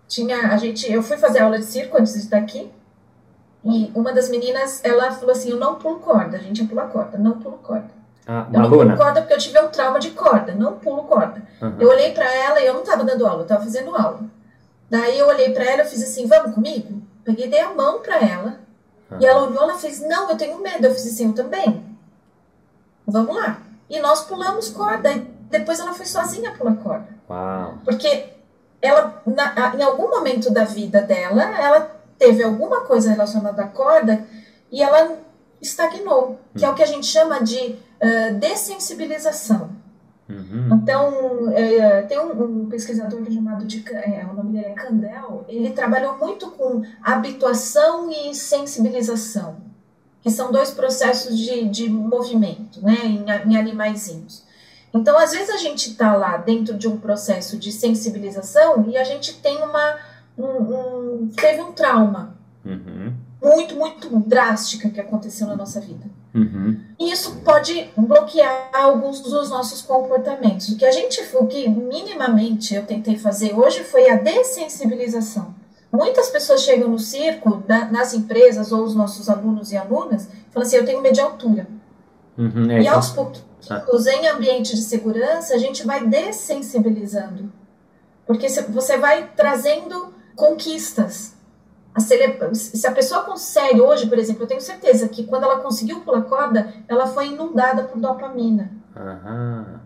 Tinha 0.07 0.53
a 0.53 0.57
gente, 0.57 0.91
eu 0.91 1.03
fui 1.03 1.17
fazer 1.19 1.41
aula 1.41 1.59
de 1.59 1.65
circo 1.67 1.99
antes 1.99 2.15
de 2.15 2.21
estar 2.21 2.38
aqui. 2.38 2.71
E 3.65 3.91
uma 3.95 4.12
das 4.12 4.29
meninas, 4.29 4.81
ela 4.85 5.11
falou 5.12 5.33
assim: 5.33 5.50
"Eu 5.50 5.57
não 5.59 5.75
pulo 5.77 5.99
corda, 5.99 6.37
a 6.37 6.41
gente 6.41 6.62
ia 6.62 6.69
pular 6.69 6.88
corda, 6.88 7.19
não 7.19 7.33
pulo 7.38 7.59
corda. 7.59 7.88
Ah, 8.27 8.47
Eu 8.53 8.61
não 8.61 8.71
pulo 8.71 8.97
corda 8.97 9.21
porque 9.23 9.35
eu 9.35 9.38
tive 9.38 9.59
um 9.61 9.69
trauma 9.69 9.99
de 9.99 10.11
corda, 10.11 10.55
não 10.55 10.75
pulo 10.79 11.05
corda". 11.05 11.43
Uhum. 11.61 11.77
Eu 11.81 11.88
olhei 11.88 12.12
pra 12.12 12.33
ela 12.33 12.61
e 12.61 12.67
eu 12.67 12.75
não 12.75 12.83
tava 12.85 13.05
dando 13.05 13.27
aula, 13.27 13.43
eu 13.43 13.47
tava 13.47 13.65
fazendo 13.65 13.95
aula. 13.97 14.21
Daí 14.88 15.19
eu 15.19 15.27
olhei 15.27 15.50
pra 15.53 15.65
ela 15.65 15.83
e 15.83 15.87
fiz 15.87 16.03
assim: 16.03 16.27
"Vamos 16.27 16.55
comigo?". 16.55 17.03
Peguei 17.25 17.49
dei 17.49 17.61
a 17.61 17.75
mão 17.75 18.00
pra 18.00 18.19
ela. 18.21 18.61
E 19.21 19.27
ela 19.27 19.43
olhou, 19.47 19.62
ela 19.62 19.75
fez: 19.79 20.00
"Não, 20.00 20.31
eu 20.31 20.37
tenho 20.37 20.59
medo". 20.61 20.87
Eu 20.87 20.95
fiz 20.95 21.07
assim: 21.07 21.27
"Eu 21.27 21.33
também". 21.35 21.85
Vamos 23.07 23.35
lá. 23.35 23.59
E 23.91 23.99
nós 24.00 24.23
pulamos 24.25 24.69
corda. 24.71 25.11
E 25.12 25.21
depois 25.50 25.81
ela 25.81 25.93
foi 25.95 26.07
sozinha 26.07 26.53
pular 26.53 26.77
corda. 26.77 27.09
Uau. 27.29 27.75
Porque 27.85 28.27
ela, 28.83 29.23
na- 29.27 29.75
em 29.77 29.83
algum 29.83 30.09
momento 30.11 30.50
da 30.53 30.65
vida 30.65 31.00
dela, 31.03 31.43
ela 31.59 31.98
teve 32.19 32.43
alguma 32.43 32.81
coisa 32.83 33.11
relacionada 33.11 33.63
à 33.63 33.67
corda 33.67 34.27
e 34.71 34.83
ela 34.83 35.19
estagnou, 35.61 36.39
que 36.57 36.65
é 36.65 36.69
o 36.69 36.75
que 36.75 36.83
a 36.83 36.87
gente 36.87 37.07
chama 37.07 37.43
de 37.43 37.77
ah, 38.01 38.31
dessensibilização. 38.33 39.71
Uhum. 40.29 40.69
Então, 40.75 41.51
é, 41.53 42.03
tem 42.03 42.19
um, 42.19 42.63
um, 42.63 42.69
pesquisador 42.69 43.25
chamado 43.33 43.65
de, 43.65 43.83
é, 43.91 44.27
o 44.31 44.35
nome 44.35 44.53
dele 44.53 44.67
é 44.67 44.75
Candel, 44.75 45.45
ele 45.49 45.71
trabalhou 45.71 46.19
muito 46.19 46.51
com 46.51 46.83
habituação 47.03 48.11
e 48.11 48.35
sensibilização, 48.35 49.57
que 50.21 50.31
são 50.31 50.53
dois 50.53 50.71
processos 50.71 51.37
de, 51.37 51.67
de 51.69 51.89
movimento, 51.89 52.83
né, 52.83 52.99
em, 53.05 53.25
em 53.51 53.57
animaizinhos. 53.57 54.45
Então, 54.93 55.19
às 55.19 55.33
vezes 55.33 55.51
a 55.51 55.57
gente 55.57 55.91
está 55.91 56.15
lá 56.15 56.37
dentro 56.37 56.77
de 56.77 56.87
um 56.87 56.99
processo 56.99 57.57
de 57.57 57.73
sensibilização 57.73 58.87
e 58.89 58.99
a 58.99 59.05
gente 59.05 59.35
tem 59.41 59.63
uma, 59.63 59.99
um, 60.37 60.45
um 60.45 60.98
teve 61.27 61.61
um 61.61 61.73
trauma. 61.73 62.37
Uhum 62.65 63.13
muito, 63.43 63.77
muito 63.77 64.19
drástica 64.21 64.91
que 64.91 65.01
aconteceu 65.01 65.47
na 65.47 65.57
nossa 65.57 65.81
vida. 65.81 66.05
Uhum. 66.35 66.79
E 66.99 67.11
isso 67.11 67.37
pode 67.45 67.91
bloquear 67.97 68.71
alguns 68.75 69.21
dos 69.21 69.49
nossos 69.49 69.81
comportamentos. 69.83 70.69
O 70.69 70.77
que 70.77 70.85
a 70.85 70.91
gente, 70.91 71.21
o 71.35 71.47
que 71.47 71.69
minimamente 71.69 72.75
eu 72.75 72.85
tentei 72.85 73.17
fazer 73.17 73.55
hoje 73.55 73.85
foi 73.85 74.11
a 74.11 74.17
dessensibilização. 74.17 75.55
Muitas 75.91 76.29
pessoas 76.29 76.63
chegam 76.63 76.91
no 76.91 76.99
circo, 76.99 77.63
nas 77.91 78.13
empresas 78.13 78.73
ou 78.73 78.85
os 78.85 78.95
nossos 78.95 79.29
alunos 79.29 79.73
e 79.73 79.77
alunas, 79.77 80.29
falam 80.51 80.67
assim: 80.67 80.77
eu 80.77 80.85
tenho 80.85 81.01
medo 81.01 81.15
de 81.15 81.21
altura. 81.21 81.67
Uhum, 82.37 82.71
é 82.71 82.83
e 82.83 82.89
aos 82.89 83.11
pouquinhos, 83.11 83.43
ah. 83.71 83.85
em 84.13 84.29
ambiente 84.29 84.75
de 84.75 84.83
segurança, 84.83 85.55
a 85.55 85.59
gente 85.59 85.87
vai 85.87 86.07
dessensibilizando. 86.07 87.51
Porque 88.27 88.49
você 88.49 88.99
vai 88.99 89.31
trazendo 89.35 90.08
conquistas 90.38 91.37
a 91.92 92.00
cele... 92.00 92.54
Se 92.54 92.87
a 92.87 92.92
pessoa 92.92 93.25
consegue, 93.25 93.80
hoje, 93.80 94.07
por 94.07 94.18
exemplo, 94.18 94.45
eu 94.45 94.47
tenho 94.47 94.61
certeza 94.61 95.09
que 95.09 95.25
quando 95.25 95.42
ela 95.42 95.59
conseguiu 95.59 96.00
pular 96.00 96.23
corda, 96.23 96.73
ela 96.87 97.09
foi 97.09 97.28
inundada 97.28 97.83
por 97.83 97.99
dopamina. 97.99 98.71
Uhum. 98.97 99.78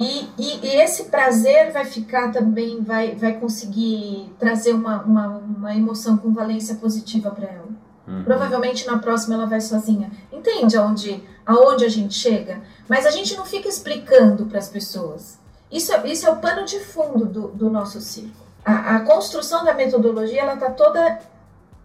E, 0.00 0.28
e, 0.38 0.66
e, 0.66 0.80
esse 0.80 1.04
prazer 1.04 1.70
vai 1.70 1.84
ficar 1.84 2.32
também, 2.32 2.82
vai, 2.82 3.14
vai 3.14 3.38
conseguir 3.38 4.34
trazer 4.38 4.72
uma, 4.72 5.02
uma, 5.02 5.28
uma 5.28 5.76
emoção 5.76 6.16
com 6.16 6.32
valência 6.32 6.76
positiva 6.76 7.30
para 7.30 7.46
ela. 7.46 7.68
Uhum. 8.08 8.24
Provavelmente 8.24 8.86
na 8.86 8.98
próxima 8.98 9.34
ela 9.34 9.46
vai 9.46 9.60
sozinha. 9.60 10.10
Entende 10.32 10.78
aonde, 10.78 11.22
aonde 11.44 11.84
a 11.84 11.90
gente 11.90 12.14
chega? 12.14 12.62
Mas 12.88 13.04
a 13.04 13.10
gente 13.10 13.36
não 13.36 13.44
fica 13.44 13.68
explicando 13.68 14.46
para 14.46 14.58
as 14.58 14.68
pessoas. 14.68 15.38
Isso, 15.70 15.92
é, 15.92 16.08
isso 16.08 16.26
é 16.26 16.30
o 16.30 16.36
pano 16.36 16.64
de 16.64 16.80
fundo 16.80 17.26
do, 17.26 17.48
do 17.48 17.70
nosso 17.70 18.00
circo 18.00 18.51
a, 18.64 18.96
a 18.96 19.00
construção 19.00 19.64
da 19.64 19.74
metodologia 19.74 20.42
ela 20.42 20.54
está 20.54 20.70
toda 20.70 21.18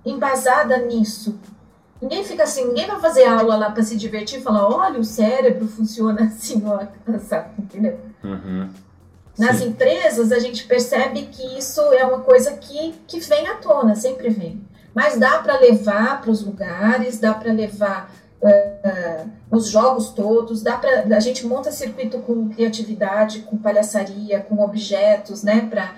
embasada 0.06 0.78
nisso. 0.78 1.40
Ninguém 2.02 2.24
fica 2.24 2.44
assim, 2.44 2.66
ninguém 2.66 2.86
vai 2.86 3.00
fazer 3.00 3.26
aula 3.26 3.56
lá 3.56 3.72
para 3.72 3.84
se 3.84 3.96
divertir 3.96 4.40
e 4.40 4.44
falar, 4.44 4.68
olha, 4.68 5.00
o 5.00 5.04
cérebro 5.04 5.68
funciona 5.68 6.26
assim, 6.26 6.64
ó, 6.66 6.86
sabe, 7.20 7.50
entendeu? 7.58 8.00
Uhum. 8.24 8.70
Nas 9.38 9.58
Sim. 9.58 9.70
empresas, 9.70 10.32
a 10.32 10.40
gente 10.40 10.66
percebe 10.66 11.24
que 11.32 11.58
isso 11.58 11.82
é 11.94 12.06
uma 12.06 12.20
coisa 12.20 12.54
que, 12.54 12.94
que 13.08 13.20
vem 13.20 13.48
à 13.48 13.56
tona, 13.56 13.96
sempre 13.96 14.30
vem. 14.30 14.62
Mas 14.94 15.18
dá 15.20 15.40
para 15.40 15.60
levar 15.60 16.22
para 16.22 16.32
os 16.32 16.44
lugares, 16.44 17.20
dá 17.20 17.34
para 17.34 17.54
levar 17.54 18.12
uh, 18.42 19.30
os 19.52 19.70
jogos 19.70 20.10
todos, 20.10 20.64
dá 20.64 20.76
para 20.76 21.16
a 21.16 21.20
gente 21.20 21.46
monta 21.46 21.72
circuito 21.72 22.18
com 22.20 22.50
criatividade, 22.50 23.42
com 23.42 23.58
palhaçaria, 23.58 24.40
com 24.40 24.60
objetos, 24.64 25.44
né, 25.44 25.68
para 25.70 25.94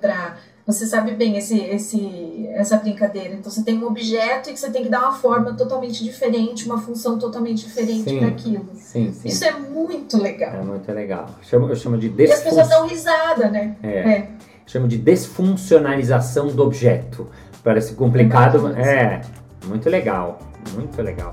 para 0.00 0.36
você 0.66 0.86
sabe 0.86 1.12
bem 1.12 1.38
esse, 1.38 1.58
esse, 1.58 2.46
essa 2.50 2.76
brincadeira. 2.76 3.34
Então 3.34 3.50
você 3.50 3.62
tem 3.62 3.78
um 3.78 3.86
objeto 3.86 4.50
e 4.50 4.52
que 4.52 4.60
você 4.60 4.70
tem 4.70 4.82
que 4.82 4.90
dar 4.90 5.00
uma 5.00 5.12
forma 5.12 5.54
totalmente 5.54 6.04
diferente, 6.04 6.66
uma 6.66 6.78
função 6.78 7.18
totalmente 7.18 7.64
diferente 7.64 8.18
para 8.18 8.28
aquilo. 8.28 8.68
Sim, 8.74 9.10
sim. 9.12 9.28
Isso 9.28 9.44
é 9.46 9.52
muito 9.52 10.20
legal. 10.22 10.52
É 10.54 10.62
muito 10.62 10.92
legal. 10.92 11.26
Eu 11.38 11.44
chamo, 11.44 11.68
eu 11.68 11.76
chamo 11.76 11.96
de 11.96 12.10
desfun... 12.10 12.34
E 12.34 12.36
as 12.36 12.42
pessoas 12.42 12.68
dão 12.68 12.86
risada, 12.86 13.48
né? 13.48 13.76
É. 13.82 13.88
é. 13.88 14.28
Chamo 14.66 14.86
de 14.86 14.98
desfuncionalização 14.98 16.48
do 16.48 16.62
objeto. 16.62 17.26
Parece 17.64 17.94
complicado. 17.94 18.68
É 18.76 19.22
muito 19.66 19.88
legal. 19.88 20.38
Muito 20.74 21.00
legal. 21.00 21.32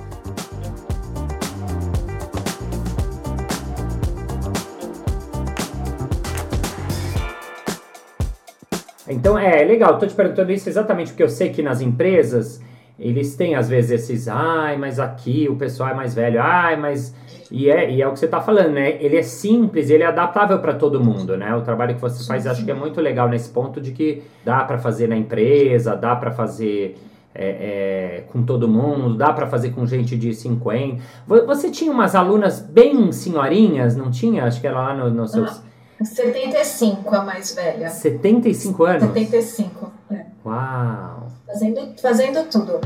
Então 9.08 9.38
é 9.38 9.64
legal, 9.64 9.98
tô 9.98 10.08
te 10.08 10.14
perguntando 10.14 10.52
isso 10.52 10.68
exatamente 10.68 11.12
porque 11.12 11.24
eu 11.24 11.30
sei 11.30 11.50
que 11.50 11.62
nas 11.62 11.82
empresas 11.82 12.62
eles 13.00 13.36
têm 13.36 13.56
às 13.56 13.68
vezes 13.68 13.92
esses, 13.92 14.28
ai, 14.28 14.78
mas 14.78 15.00
aqui 15.00 15.48
o 15.50 15.56
pessoal 15.56 15.90
é 15.90 15.94
mais 15.94 16.14
velho, 16.14 16.42
ai, 16.42 16.78
mas. 16.78 17.14
E 17.52 17.70
é, 17.70 17.92
e 17.92 18.02
é 18.02 18.08
o 18.08 18.14
que 18.14 18.20
você 18.20 18.26
está 18.26 18.42
falando, 18.42 18.72
né? 18.72 18.98
Ele 19.00 19.18
é 19.18 19.22
simples, 19.22 19.90
ele 19.90 20.02
é 20.02 20.08
adaptável 20.08 20.58
para 20.60 20.74
todo 20.74 21.00
mundo, 21.00 21.38
né? 21.38 21.54
O 21.56 21.62
trabalho 21.62 21.94
que 21.94 22.02
você 22.02 22.26
faz, 22.26 22.48
acho 22.48 22.66
que 22.66 22.72
é 22.72 22.74
muito 22.74 23.00
legal 23.00 23.30
nesse 23.30 23.50
ponto 23.50 23.80
de 23.80 23.92
que 23.92 24.24
dá 24.44 24.64
para 24.64 24.80
fazer 24.80 25.08
na 25.08 25.16
empresa, 25.16 25.96
dá 25.96 26.16
para 26.16 26.32
fazer 26.32 26.98
é, 27.36 27.48
é, 27.48 28.24
com 28.32 28.42
todo 28.44 28.68
mundo, 28.68 29.16
dá 29.16 29.32
para 29.32 29.46
fazer 29.46 29.72
com 29.72 29.86
gente 29.86 30.18
de 30.18 30.34
50. 30.34 31.04
Você 31.46 31.70
tinha 31.70 31.92
umas 31.92 32.16
alunas 32.16 32.62
bem 32.62 33.12
senhorinhas, 33.12 33.96
não 33.96 34.10
tinha? 34.10 34.46
Acho 34.46 34.60
que 34.60 34.66
era 34.66 34.80
lá 34.80 34.96
nos 34.96 35.14
no 35.14 35.28
seus. 35.28 35.62
75 36.04 37.16
a 37.16 37.24
mais 37.24 37.54
velha. 37.54 37.90
75 37.90 38.84
anos? 38.84 39.02
75, 39.08 39.92
é. 40.12 40.26
Uau! 40.46 41.28
Fazendo, 41.46 42.02
fazendo 42.02 42.50
tudo. 42.50 42.82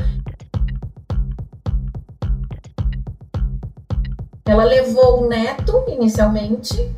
Ela 4.46 4.64
levou 4.64 5.24
o 5.24 5.28
neto 5.28 5.84
inicialmente, 5.88 6.92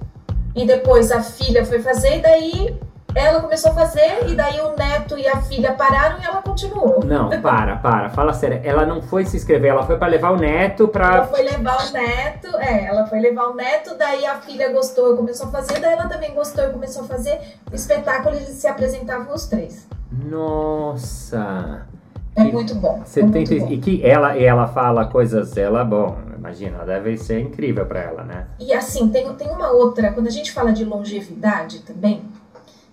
e 0.55 0.67
depois 0.67 1.11
a 1.11 1.23
filha 1.23 1.65
foi 1.65 1.81
fazer, 1.81 2.19
e 2.19 2.23
daí 2.23 2.81
ela 3.15 3.41
começou 3.41 3.73
a 3.73 3.75
fazer 3.75 4.27
e 4.27 4.35
daí 4.35 4.61
o 4.61 4.77
neto 4.77 5.19
e 5.19 5.27
a 5.29 5.41
filha 5.43 5.73
pararam 5.73 6.19
e 6.21 6.25
ela 6.25 6.43
continuou. 6.43 7.05
Não, 7.05 7.29
para, 7.41 7.77
para, 7.77 8.11
fala 8.11 8.33
sério. 8.33 8.61
Ela 8.65 8.87
não 8.87 9.03
foi 9.03 9.25
se 9.25 9.37
inscrever, 9.37 9.71
ela 9.71 9.83
foi 9.85 9.97
para 9.97 10.09
levar 10.09 10.31
o 10.31 10.37
neto 10.37 10.89
para 10.89 11.17
Ela 11.17 11.27
foi 11.27 11.43
levar 11.43 11.89
o 11.89 11.93
neto, 11.93 12.57
é, 12.59 12.87
ela 12.87 13.07
foi 13.07 13.21
levar 13.21 13.49
o 13.49 13.55
neto, 13.55 13.97
daí 13.97 14.25
a 14.25 14.37
filha 14.37 14.73
gostou 14.73 15.15
e 15.15 15.17
começou 15.17 15.49
a 15.49 15.51
fazer, 15.51 15.81
daí 15.81 15.93
ela 15.93 16.09
também 16.09 16.35
gostou 16.35 16.65
e 16.65 16.71
começou 16.71 17.05
a 17.05 17.07
fazer. 17.07 17.39
O 17.71 17.75
espetáculo 17.75 18.35
eles 18.35 18.49
se 18.49 18.67
apresentavam 18.67 19.35
os 19.35 19.47
três. 19.47 19.87
Nossa. 20.11 21.87
É 22.35 22.45
muito 22.45 22.75
bom. 22.75 23.03
70, 23.05 23.37
é 23.37 23.57
muito 23.57 23.67
bom. 23.67 23.73
E 23.73 23.79
que 23.79 24.07
ela, 24.07 24.39
ela 24.39 24.67
fala 24.67 25.07
coisas, 25.07 25.57
ela, 25.57 25.85
bom, 25.85 26.17
imagina, 26.37 26.85
deve 26.85 27.17
ser 27.17 27.41
incrível 27.41 27.85
para 27.85 28.01
ela, 28.01 28.25
né? 28.25 28.47
E 28.59 28.73
assim, 28.73 29.09
tem, 29.09 29.33
tem 29.35 29.49
uma 29.49 29.71
outra, 29.71 30.13
quando 30.13 30.27
a 30.29 30.31
gente 30.31 30.51
fala 30.51 30.73
de 30.73 30.85
longevidade 30.85 31.81
também, 31.81 32.23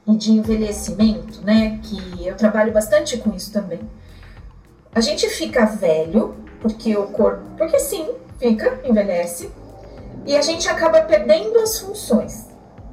e 0.09 0.15
de 0.15 0.31
envelhecimento, 0.31 1.41
né? 1.41 1.79
Que 1.83 2.27
eu 2.27 2.35
trabalho 2.35 2.73
bastante 2.73 3.17
com 3.17 3.35
isso 3.35 3.53
também. 3.53 3.79
A 4.93 5.01
gente 5.01 5.29
fica 5.29 5.65
velho, 5.65 6.35
porque 6.61 6.97
o 6.97 7.07
corpo, 7.07 7.43
porque 7.57 7.79
sim, 7.79 8.09
fica, 8.39 8.79
envelhece, 8.83 9.51
e 10.25 10.35
a 10.35 10.41
gente 10.41 10.67
acaba 10.67 11.01
perdendo 11.01 11.59
as 11.59 11.79
funções, 11.79 12.47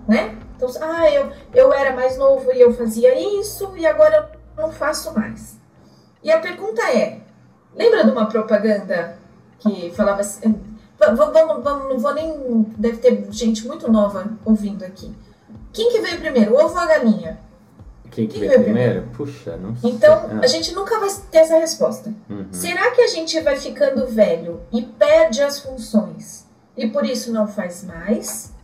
né? 0.06 0.36
Então, 0.56 0.68
ah, 0.80 1.10
eu, 1.10 1.30
eu 1.54 1.72
era 1.72 1.94
mais 1.94 2.16
novo 2.16 2.52
e 2.52 2.60
eu 2.60 2.72
fazia 2.74 3.14
isso, 3.40 3.72
e 3.76 3.86
agora 3.86 4.30
eu 4.56 4.62
não 4.62 4.72
faço 4.72 5.14
mais. 5.14 5.58
E 6.22 6.30
a 6.30 6.38
pergunta 6.38 6.82
é: 6.90 7.20
lembra 7.74 8.04
de 8.04 8.10
uma 8.10 8.26
propaganda 8.26 9.18
que 9.58 9.90
falava 9.90 10.20
assim. 10.20 10.54
Vamos, 10.98 11.62
vamos, 11.62 11.88
não 11.90 11.98
vou 11.98 12.14
nem. 12.14 12.62
Deve 12.78 12.96
ter 12.98 13.26
gente 13.30 13.66
muito 13.66 13.90
nova 13.90 14.30
ouvindo 14.46 14.82
aqui. 14.82 15.14
Quem 15.76 15.90
que 15.90 16.00
veio 16.00 16.18
primeiro, 16.18 16.54
o 16.54 16.56
ovo 16.56 16.74
ou 16.74 16.80
a 16.80 16.86
galinha? 16.86 17.38
Quem, 18.10 18.26
que 18.26 18.38
veio, 18.38 18.50
veio 18.52 18.64
primeiro? 18.64 19.02
primeiro? 19.02 19.14
Puxa, 19.14 19.58
não 19.58 19.76
sei. 19.76 19.90
Então, 19.90 20.14
ah. 20.14 20.40
a 20.42 20.46
gente 20.46 20.74
nunca 20.74 20.98
vai 20.98 21.10
ter 21.30 21.38
essa 21.38 21.58
resposta. 21.58 22.14
Uhum. 22.30 22.46
Será 22.50 22.92
que 22.92 23.02
a 23.02 23.08
gente 23.08 23.38
vai 23.42 23.56
ficando 23.56 24.06
velho 24.06 24.62
e 24.72 24.80
perde 24.80 25.42
as 25.42 25.60
funções 25.60 26.46
e 26.74 26.88
por 26.88 27.04
isso 27.04 27.30
não 27.30 27.46
faz 27.46 27.84
mais? 27.84 28.54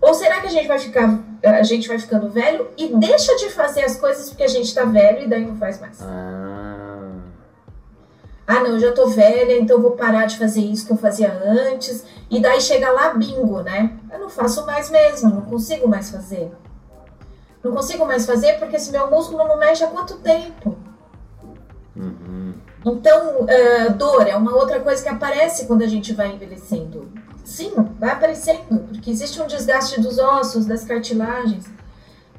Ou 0.00 0.12
será 0.14 0.40
que 0.40 0.48
a 0.48 0.50
gente 0.50 0.66
vai 0.66 0.80
ficar, 0.80 1.20
a 1.44 1.62
gente 1.62 1.86
vai 1.86 1.98
ficando 2.00 2.28
velho 2.28 2.68
e 2.76 2.88
deixa 2.96 3.36
de 3.36 3.50
fazer 3.50 3.84
as 3.84 3.96
coisas 3.96 4.28
porque 4.28 4.42
a 4.42 4.48
gente 4.48 4.66
está 4.66 4.84
velho 4.84 5.22
e 5.22 5.28
daí 5.28 5.46
não 5.46 5.56
faz 5.56 5.80
mais? 5.80 6.00
Ah. 6.02 6.87
Ah, 8.48 8.60
não, 8.60 8.70
eu 8.70 8.80
já 8.80 8.92
tô 8.92 9.08
velha, 9.08 9.60
então 9.60 9.78
vou 9.78 9.90
parar 9.90 10.24
de 10.24 10.38
fazer 10.38 10.62
isso 10.62 10.86
que 10.86 10.92
eu 10.94 10.96
fazia 10.96 11.30
antes. 11.44 12.02
E 12.30 12.40
daí 12.40 12.58
chega 12.62 12.90
lá 12.90 13.12
bingo, 13.12 13.60
né? 13.60 13.98
Eu 14.10 14.18
não 14.18 14.30
faço 14.30 14.64
mais 14.64 14.88
mesmo, 14.88 15.28
não 15.28 15.42
consigo 15.42 15.86
mais 15.86 16.10
fazer. 16.10 16.50
Não 17.62 17.72
consigo 17.72 18.06
mais 18.06 18.24
fazer 18.24 18.54
porque 18.54 18.76
esse 18.76 18.90
meu 18.90 19.10
músculo 19.10 19.46
não 19.46 19.58
mexe 19.58 19.84
há 19.84 19.88
quanto 19.88 20.16
tempo? 20.20 20.78
Uhum. 21.94 22.54
Então, 22.86 23.42
uh, 23.42 23.92
dor 23.98 24.26
é 24.26 24.34
uma 24.34 24.54
outra 24.54 24.80
coisa 24.80 25.02
que 25.02 25.08
aparece 25.10 25.66
quando 25.66 25.82
a 25.82 25.86
gente 25.86 26.14
vai 26.14 26.32
envelhecendo. 26.32 27.12
Sim, 27.44 27.74
vai 27.98 28.12
aparecendo, 28.12 28.86
porque 28.88 29.10
existe 29.10 29.42
um 29.42 29.46
desgaste 29.46 30.00
dos 30.00 30.18
ossos, 30.18 30.64
das 30.64 30.84
cartilagens. 30.84 31.66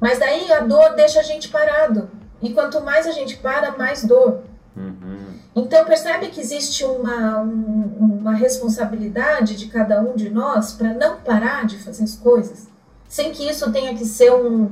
Mas 0.00 0.18
daí 0.18 0.50
a 0.50 0.58
dor 0.58 0.96
deixa 0.96 1.20
a 1.20 1.22
gente 1.22 1.50
parado. 1.50 2.10
E 2.42 2.52
quanto 2.52 2.80
mais 2.80 3.06
a 3.06 3.12
gente 3.12 3.36
para, 3.36 3.76
mais 3.78 4.04
dor. 4.04 4.40
Uhum. 4.76 5.09
Então 5.54 5.84
percebe 5.84 6.28
que 6.28 6.40
existe 6.40 6.84
uma, 6.84 7.40
um, 7.40 8.18
uma 8.20 8.34
responsabilidade 8.34 9.56
de 9.56 9.66
cada 9.66 10.00
um 10.00 10.14
de 10.14 10.30
nós 10.30 10.72
para 10.72 10.94
não 10.94 11.16
parar 11.16 11.66
de 11.66 11.78
fazer 11.78 12.04
as 12.04 12.14
coisas, 12.14 12.68
sem 13.08 13.32
que 13.32 13.48
isso 13.48 13.70
tenha 13.72 13.94
que 13.94 14.04
ser 14.04 14.32
um 14.32 14.70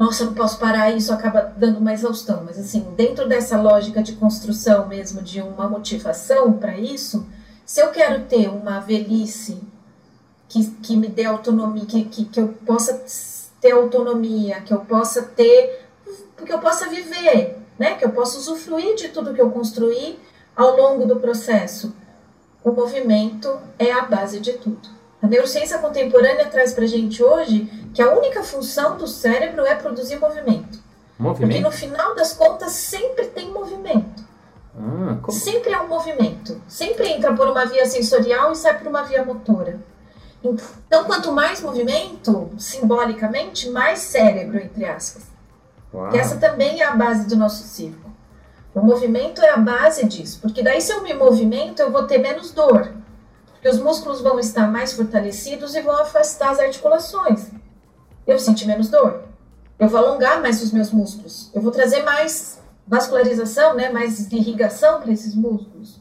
nossa, 0.00 0.22
eu 0.22 0.28
não 0.28 0.34
posso 0.34 0.58
parar, 0.58 0.90
isso 0.96 1.12
acaba 1.12 1.52
dando 1.58 1.78
uma 1.78 1.92
exaustão. 1.92 2.42
Mas 2.46 2.58
assim, 2.58 2.80
dentro 2.96 3.28
dessa 3.28 3.60
lógica 3.60 4.02
de 4.02 4.14
construção 4.14 4.88
mesmo 4.88 5.20
de 5.20 5.42
uma 5.42 5.68
motivação 5.68 6.54
para 6.54 6.78
isso, 6.78 7.26
se 7.66 7.82
eu 7.82 7.90
quero 7.90 8.24
ter 8.24 8.48
uma 8.48 8.80
velhice 8.80 9.60
que, 10.48 10.64
que 10.82 10.96
me 10.96 11.06
dê 11.06 11.26
autonomia, 11.26 11.84
que, 11.84 12.04
que, 12.06 12.24
que 12.24 12.40
eu 12.40 12.48
possa 12.48 13.04
ter 13.60 13.72
autonomia, 13.72 14.62
que 14.62 14.72
eu 14.72 14.80
possa 14.80 15.22
ter, 15.22 15.86
que 16.46 16.50
eu 16.50 16.58
possa 16.58 16.88
viver, 16.88 17.59
né? 17.80 17.94
Que 17.94 18.04
eu 18.04 18.10
possa 18.10 18.36
usufruir 18.36 18.94
de 18.94 19.08
tudo 19.08 19.32
que 19.32 19.40
eu 19.40 19.50
construí 19.50 20.18
ao 20.54 20.76
longo 20.76 21.06
do 21.06 21.16
processo. 21.16 21.94
O 22.62 22.70
movimento 22.70 23.58
é 23.78 23.90
a 23.90 24.02
base 24.02 24.38
de 24.38 24.52
tudo. 24.52 24.86
A 25.22 25.26
neurociência 25.26 25.78
contemporânea 25.78 26.44
traz 26.46 26.74
para 26.74 26.84
a 26.84 26.86
gente 26.86 27.24
hoje 27.24 27.70
que 27.94 28.02
a 28.02 28.12
única 28.12 28.42
função 28.42 28.98
do 28.98 29.06
cérebro 29.06 29.64
é 29.64 29.74
produzir 29.74 30.18
movimento. 30.18 30.78
Movimento? 31.18 31.52
Porque 31.52 31.60
no 31.60 31.72
final 31.72 32.14
das 32.14 32.34
contas 32.34 32.72
sempre 32.72 33.26
tem 33.28 33.50
movimento. 33.50 34.28
Ah. 34.78 35.30
Sempre 35.30 35.72
é 35.72 35.80
um 35.80 35.88
movimento. 35.88 36.60
Sempre 36.68 37.08
entra 37.08 37.32
por 37.32 37.48
uma 37.48 37.64
via 37.64 37.86
sensorial 37.86 38.52
e 38.52 38.56
sai 38.56 38.76
por 38.78 38.88
uma 38.88 39.02
via 39.04 39.24
motora. 39.24 39.80
Então, 40.42 41.04
quanto 41.04 41.32
mais 41.32 41.62
movimento, 41.62 42.50
simbolicamente, 42.58 43.70
mais 43.70 44.00
cérebro, 44.00 44.58
entre 44.58 44.84
aspas. 44.84 45.29
Uau. 45.92 46.14
Essa 46.14 46.36
também 46.36 46.80
é 46.80 46.84
a 46.84 46.94
base 46.94 47.26
do 47.26 47.36
nosso 47.36 47.64
circo. 47.64 48.10
O 48.74 48.80
movimento 48.80 49.42
é 49.42 49.50
a 49.50 49.56
base 49.56 50.06
disso, 50.06 50.38
porque 50.40 50.62
daí 50.62 50.80
se 50.80 50.92
eu 50.92 51.02
me 51.02 51.12
movimento, 51.12 51.80
eu 51.80 51.90
vou 51.90 52.04
ter 52.06 52.18
menos 52.18 52.52
dor. 52.52 52.92
Porque 53.52 53.68
os 53.68 53.78
músculos 53.78 54.20
vão 54.20 54.38
estar 54.38 54.70
mais 54.70 54.92
fortalecidos 54.92 55.74
e 55.74 55.82
vão 55.82 55.96
afastar 56.00 56.50
as 56.50 56.60
articulações. 56.60 57.48
Eu 58.26 58.36
vou 58.36 58.38
sentir 58.38 58.66
menos 58.66 58.88
dor. 58.88 59.24
Eu 59.78 59.88
vou 59.88 59.98
alongar 59.98 60.40
mais 60.40 60.62
os 60.62 60.72
meus 60.72 60.90
músculos. 60.90 61.50
Eu 61.52 61.60
vou 61.60 61.72
trazer 61.72 62.02
mais 62.02 62.60
vascularização, 62.86 63.74
né, 63.74 63.90
mais 63.90 64.30
irrigação 64.32 65.00
para 65.00 65.12
esses 65.12 65.34
músculos. 65.34 66.00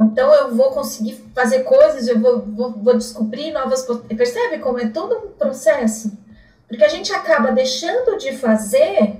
Então 0.00 0.32
eu 0.34 0.54
vou 0.54 0.70
conseguir 0.70 1.24
fazer 1.34 1.60
coisas, 1.60 2.06
eu 2.06 2.20
vou, 2.20 2.40
vou, 2.40 2.72
vou 2.72 2.96
descobrir 2.96 3.52
novas. 3.52 3.86
Percebe 4.08 4.58
como 4.58 4.78
é 4.78 4.88
todo 4.88 5.16
um 5.16 5.28
processo? 5.30 6.12
Porque 6.68 6.84
a 6.84 6.88
gente 6.88 7.12
acaba 7.12 7.52
deixando 7.52 8.18
de 8.18 8.36
fazer, 8.36 9.16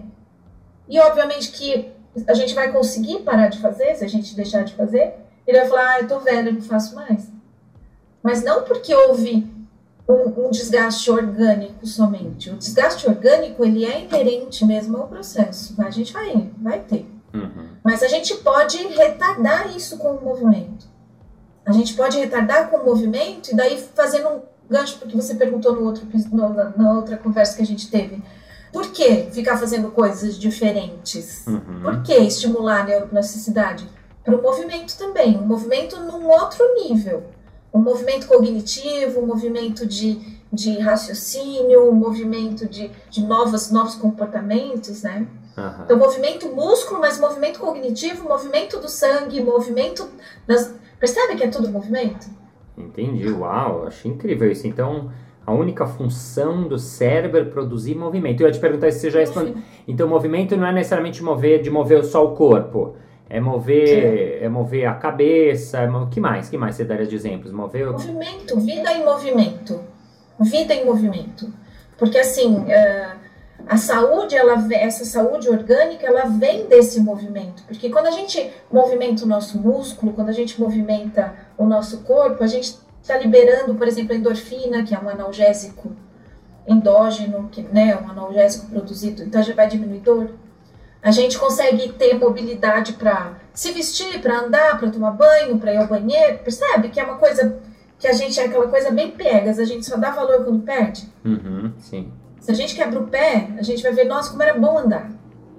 e 0.89 0.99
obviamente 0.99 1.53
que 1.53 1.93
a 2.27 2.35
gente 2.35 2.55
vai 2.55 2.73
conseguir 2.73 3.21
parar 3.21 3.49
de 3.49 3.59
fazer, 3.59 3.95
se 3.95 4.05
a 4.05 4.09
gente 4.09 4.35
deixar 4.35 4.65
de 4.65 4.75
fazer, 4.75 5.15
ele 5.47 5.59
vai 5.61 5.69
falar, 5.69 5.91
ah, 5.91 6.01
eu 6.01 6.09
tô 6.09 6.19
velho, 6.21 6.53
não 6.53 6.63
faço 6.63 6.95
mais. 6.95 7.31
Mas 8.23 8.43
não 8.43 8.65
porque 8.65 8.95
houve 8.95 9.47
um, 10.09 10.47
um, 10.47 10.51
desgaste 10.51 11.11
orgânico 11.11 11.87
somente. 11.87 12.51
O 12.51 12.57
desgaste 12.57 13.07
orgânico, 13.07 13.65
ele 13.65 13.85
é 13.85 14.01
inerente 14.01 14.65
mesmo 14.65 14.97
ao 14.97 15.09
processo. 15.09 15.75
A 15.81 15.91
gente 15.91 16.13
vai, 16.13 16.51
vai 16.59 16.81
ter. 16.81 17.07
Uhum. 17.33 17.69
Mas 17.85 18.03
a 18.03 18.09
gente 18.09 18.35
pode 18.37 18.79
retardar 18.89 19.77
isso 19.77 19.99
com 19.99 20.13
o 20.13 20.25
movimento. 20.25 20.87
A 21.65 21.73
gente 21.73 21.95
pode 21.95 22.19
retardar 22.19 22.71
com 22.71 22.79
o 22.79 22.85
movimento 22.85 23.51
e 23.53 23.57
daí 23.57 23.77
fazendo 23.95 24.29
um 24.29 24.43
gancho, 24.69 24.99
porque 24.99 25.17
você 25.17 25.35
perguntou 25.35 25.75
no 25.75 25.85
outro, 25.85 26.07
no, 26.33 26.55
na, 26.55 26.93
outra 26.95 27.17
conversa 27.17 27.57
que 27.57 27.63
a 27.63 27.67
gente 27.67 27.91
teve. 27.91 28.23
Por 28.73 28.89
que 28.89 29.29
ficar 29.33 29.57
fazendo 29.57 29.91
coisas 29.91 30.39
diferentes? 30.39 31.47
Uhum. 31.47 31.81
Por 31.83 32.03
que 32.03 32.15
estimular 32.15 32.83
a 32.83 32.85
neuroplasticidade? 32.85 33.89
Para 34.25 34.37
o 34.37 34.43
movimento 34.43 34.99
também. 34.99 35.37
Um 35.39 35.47
movimento 35.47 35.99
num 36.01 36.29
outro 36.29 36.63
nível 36.75 37.23
um 37.77 37.83
movimento 37.83 38.27
cognitivo, 38.27 39.21
um 39.21 39.27
movimento 39.27 39.87
de, 39.87 40.41
de 40.51 40.79
raciocínio, 40.79 41.91
um 41.91 41.95
movimento 41.95 42.67
de, 42.67 42.91
de 43.11 43.23
novos, 43.23 43.71
novos 43.71 43.95
comportamentos, 43.97 45.03
né? 45.03 45.27
Uhum. 45.57 45.83
Então, 45.85 45.99
movimento 45.99 46.49
músculo, 46.49 47.01
mas 47.01 47.21
movimento 47.21 47.61
cognitivo, 47.61 48.27
movimento 48.27 48.79
do 48.79 48.89
sangue, 48.89 49.43
movimento 49.43 50.09
das... 50.47 50.73
Percebe 50.99 51.37
que 51.37 51.45
é 51.45 51.49
tudo 51.49 51.69
movimento? 51.69 52.27
Entendi, 52.77 53.29
uau, 53.31 53.87
achei 53.87 54.11
incrível 54.11 54.51
isso. 54.51 54.67
Então, 54.67 55.11
a 55.47 55.53
única 55.53 55.87
função 55.87 56.69
do 56.69 56.79
cérebro 56.79 57.41
é 57.41 57.45
produzir 57.45 57.95
movimento. 57.95 58.41
Eu 58.41 58.49
ia 58.49 58.53
te 58.53 58.59
perguntar 58.59 58.91
se 58.91 59.01
você 59.01 59.11
já 59.11 59.21
respondeu. 59.21 59.55
Então, 59.87 60.09
movimento 60.09 60.57
não 60.57 60.67
é 60.67 60.73
necessariamente 60.73 61.23
mover, 61.23 61.63
de 61.63 61.71
mover 61.71 62.05
só 62.05 62.25
o 62.25 62.35
corpo. 62.35 62.97
É 63.29 63.41
mover, 63.41 64.43
é 64.43 64.49
mover 64.49 64.87
a 64.87 64.95
cabeça, 64.95 65.81
o 65.81 66.05
é 66.05 66.07
que 66.11 66.21
mais? 66.21 66.49
que 66.49 66.57
mais 66.57 66.77
você 66.77 66.85
daria 66.85 67.07
de 67.07 67.15
exemplos? 67.17 67.51
Mover. 67.51 67.91
Movimento, 67.91 68.61
vida 68.61 68.93
em 68.93 69.05
movimento. 69.05 69.81
Vida 70.41 70.75
em 70.75 70.85
movimento. 70.85 71.53
Porque 71.99 72.19
assim, 72.19 72.57
uh, 72.59 73.26
a 73.67 73.77
saúde, 73.77 74.37
ela, 74.37 74.55
essa 74.73 75.05
saúde 75.05 75.49
orgânica, 75.49 76.07
ela 76.07 76.27
vem 76.27 76.67
desse 76.67 77.01
movimento. 77.01 77.65
Porque 77.65 77.91
quando 77.91 78.07
a 78.07 78.11
gente 78.13 78.51
movimenta 78.71 79.25
o 79.25 79.29
nosso 79.29 79.59
músculo, 79.59 80.13
quando 80.13 80.29
a 80.29 80.33
gente 80.33 80.61
movimenta 80.61 81.35
o 81.59 81.67
nosso 81.67 81.99
corpo, 81.99 82.43
a 82.45 82.47
gente 82.47 82.79
está 83.03 83.19
liberando, 83.19 83.75
por 83.75 83.87
exemplo, 83.89 84.13
a 84.13 84.17
endorfina, 84.17 84.83
que 84.83 84.95
é 84.95 84.99
um 84.99 85.09
analgésico 85.09 85.91
endógeno, 86.67 87.49
que 87.51 87.63
né, 87.63 87.97
um 87.97 88.11
analgésico 88.11 88.67
produzido, 88.67 89.23
então 89.23 89.43
já 89.43 89.55
vai 89.55 89.69
diminuir 89.69 90.01
dor 90.01 90.31
a 91.07 91.13
gente 91.13 91.39
consegue 91.39 91.93
ter 91.93 92.19
mobilidade 92.19 92.95
para 92.95 93.35
se 93.55 93.71
vestir, 93.71 94.21
para 94.21 94.41
andar, 94.41 94.77
para 94.77 94.91
tomar 94.91 95.13
banho, 95.13 95.57
para 95.57 95.73
ir 95.73 95.77
ao 95.77 95.87
banheiro. 95.87 96.39
Percebe 96.39 96.89
que 96.89 96.99
é 96.99 97.05
uma 97.05 97.17
coisa 97.17 97.61
que 97.97 98.09
a 98.09 98.13
gente 98.13 98.41
é 98.41 98.47
aquela 98.47 98.67
coisa 98.67 98.91
bem 98.91 99.13
pegas, 99.13 99.61
a 99.61 99.65
gente 99.65 99.87
só 99.87 99.97
dá 99.97 100.11
valor 100.11 100.45
quando 100.45 100.65
perde. 100.65 101.09
Uhum, 101.25 101.73
sim. 101.79 102.13
Se 102.47 102.53
a 102.53 102.55
gente 102.55 102.77
quebra 102.77 103.01
o 103.01 103.09
pé, 103.09 103.51
a 103.59 103.63
gente 103.63 103.83
vai 103.83 103.91
ver, 103.93 104.05
nossa, 104.05 104.31
como 104.31 104.41
era 104.41 104.57
bom 104.57 104.79
andar. 104.79 105.11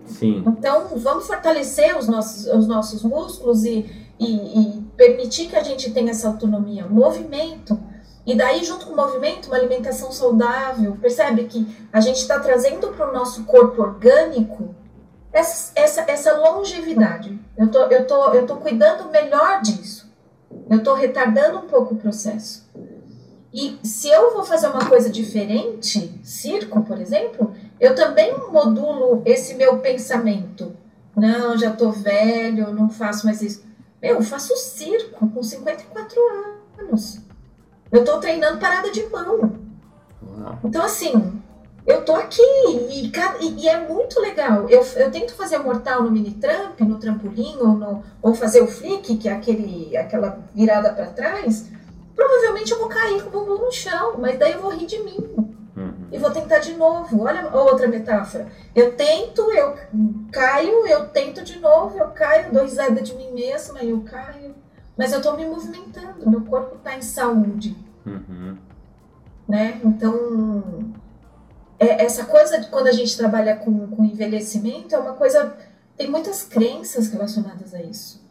Sim. 0.05 0.41
Então, 0.47 0.87
vamos 0.95 1.27
fortalecer 1.27 1.97
os 1.97 2.07
nossos, 2.07 2.45
os 2.47 2.65
nossos 2.65 3.03
músculos 3.03 3.65
e, 3.65 3.85
e, 4.17 4.35
e 4.61 4.81
permitir 4.95 5.47
que 5.47 5.57
a 5.57 5.63
gente 5.63 5.91
tenha 5.91 6.11
essa 6.11 6.29
autonomia. 6.29 6.87
Movimento. 6.87 7.77
E 8.25 8.33
daí, 8.35 8.63
junto 8.63 8.85
com 8.85 8.93
o 8.93 8.95
movimento, 8.95 9.47
uma 9.47 9.57
alimentação 9.57 10.13
saudável. 10.13 10.95
Percebe 11.01 11.43
que 11.43 11.67
a 11.91 11.99
gente 11.99 12.21
está 12.21 12.39
trazendo 12.39 12.87
para 12.93 13.09
o 13.09 13.13
nosso 13.13 13.43
corpo 13.43 13.81
orgânico 13.81 14.73
essa, 15.33 15.73
essa, 15.75 16.05
essa 16.07 16.37
longevidade. 16.37 17.37
Eu 17.57 17.69
tô, 17.69 17.79
eu, 17.87 18.07
tô, 18.07 18.29
eu 18.29 18.47
tô 18.47 18.55
cuidando 18.55 19.11
melhor 19.11 19.61
disso. 19.61 20.09
Eu 20.69 20.81
tô 20.81 20.93
retardando 20.93 21.57
um 21.57 21.67
pouco 21.67 21.95
o 21.95 21.97
processo. 21.97 22.65
E 23.53 23.79
se 23.83 24.09
eu 24.09 24.33
vou 24.33 24.43
fazer 24.43 24.67
uma 24.67 24.87
coisa 24.87 25.09
diferente, 25.09 26.19
circo, 26.23 26.83
por 26.83 26.99
exemplo, 26.99 27.53
eu 27.79 27.95
também 27.95 28.37
modulo 28.51 29.21
esse 29.25 29.53
meu 29.55 29.79
pensamento. 29.79 30.75
Não, 31.15 31.57
já 31.57 31.71
tô 31.71 31.91
velho, 31.91 32.73
não 32.73 32.89
faço 32.89 33.25
mais 33.25 33.41
isso. 33.41 33.63
Eu 34.01 34.21
faço 34.21 34.55
circo 34.55 35.27
com 35.29 35.41
54 35.41 36.19
anos. 36.79 37.19
Eu 37.91 38.03
tô 38.03 38.19
treinando 38.19 38.59
parada 38.59 38.91
de 38.91 39.03
mão. 39.07 39.57
Então, 40.63 40.83
assim, 40.83 41.41
eu 41.87 42.03
tô 42.03 42.13
aqui 42.13 42.41
e, 42.67 43.11
e, 43.41 43.69
é 43.69 43.87
muito 43.87 44.19
legal. 44.19 44.69
Eu, 44.69 44.83
eu 44.97 45.09
tento 45.09 45.33
fazer 45.33 45.57
mortal 45.57 46.03
no 46.03 46.11
mini 46.11 46.31
tramp, 46.31 46.79
no 46.81 46.99
trampolim, 46.99 47.55
ou, 47.59 47.69
no, 47.69 48.03
ou 48.21 48.35
fazer 48.35 48.61
o 48.61 48.67
flick, 48.67 49.17
que 49.17 49.29
é 49.29 49.31
aquele, 49.31 49.95
aquela 49.95 50.37
virada 50.53 50.93
para 50.93 51.07
trás. 51.07 51.65
Provavelmente 52.17 52.71
eu 52.71 52.79
vou 52.79 52.89
cair 52.89 53.21
com 53.21 53.29
o 53.29 53.45
bumbum 53.45 53.65
no 53.65 53.71
chão, 53.71 54.15
mas 54.17 54.39
daí 54.39 54.53
eu 54.53 54.61
vou 54.61 54.71
rir 54.71 54.87
de 54.87 54.97
mim. 55.03 55.19
Uhum. 55.77 56.07
E 56.11 56.17
vou 56.17 56.31
tentar 56.31 56.57
de 56.57 56.73
novo. 56.73 57.21
Olha 57.21 57.55
outra 57.55 57.87
metáfora. 57.87 58.47
Eu 58.75 58.95
tento, 58.95 59.51
eu 59.51 59.75
caio, 60.31 60.87
eu 60.87 61.09
tento 61.09 61.43
de 61.43 61.59
novo, 61.59 61.95
eu 61.95 62.07
caio, 62.07 62.51
dou 62.51 62.63
risada 62.63 63.01
de 63.01 63.13
mim 63.13 63.31
mesma, 63.33 63.83
eu 63.83 64.01
caio. 64.01 64.55
Mas 64.97 65.13
eu 65.13 65.21
tô 65.21 65.33
me 65.33 65.45
movimentando, 65.45 66.27
meu 66.27 66.41
corpo 66.41 66.77
tá 66.77 66.97
em 66.97 67.03
saúde. 67.03 67.77
Uhum. 68.03 68.57
Né? 69.47 69.79
Então, 69.85 70.91
é, 71.77 72.03
essa 72.03 72.25
coisa 72.25 72.59
de 72.59 72.67
quando 72.67 72.87
a 72.87 72.91
gente 72.91 73.15
trabalha 73.15 73.57
com, 73.57 73.87
com 73.89 74.03
envelhecimento 74.03 74.95
é 74.95 74.97
uma 74.97 75.13
coisa. 75.13 75.55
Tem 75.95 76.09
muitas 76.09 76.43
crenças 76.43 77.09
relacionadas 77.09 77.75
a 77.75 77.81
isso. 77.81 78.25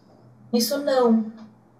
Isso 0.52 0.78
não, 0.78 1.32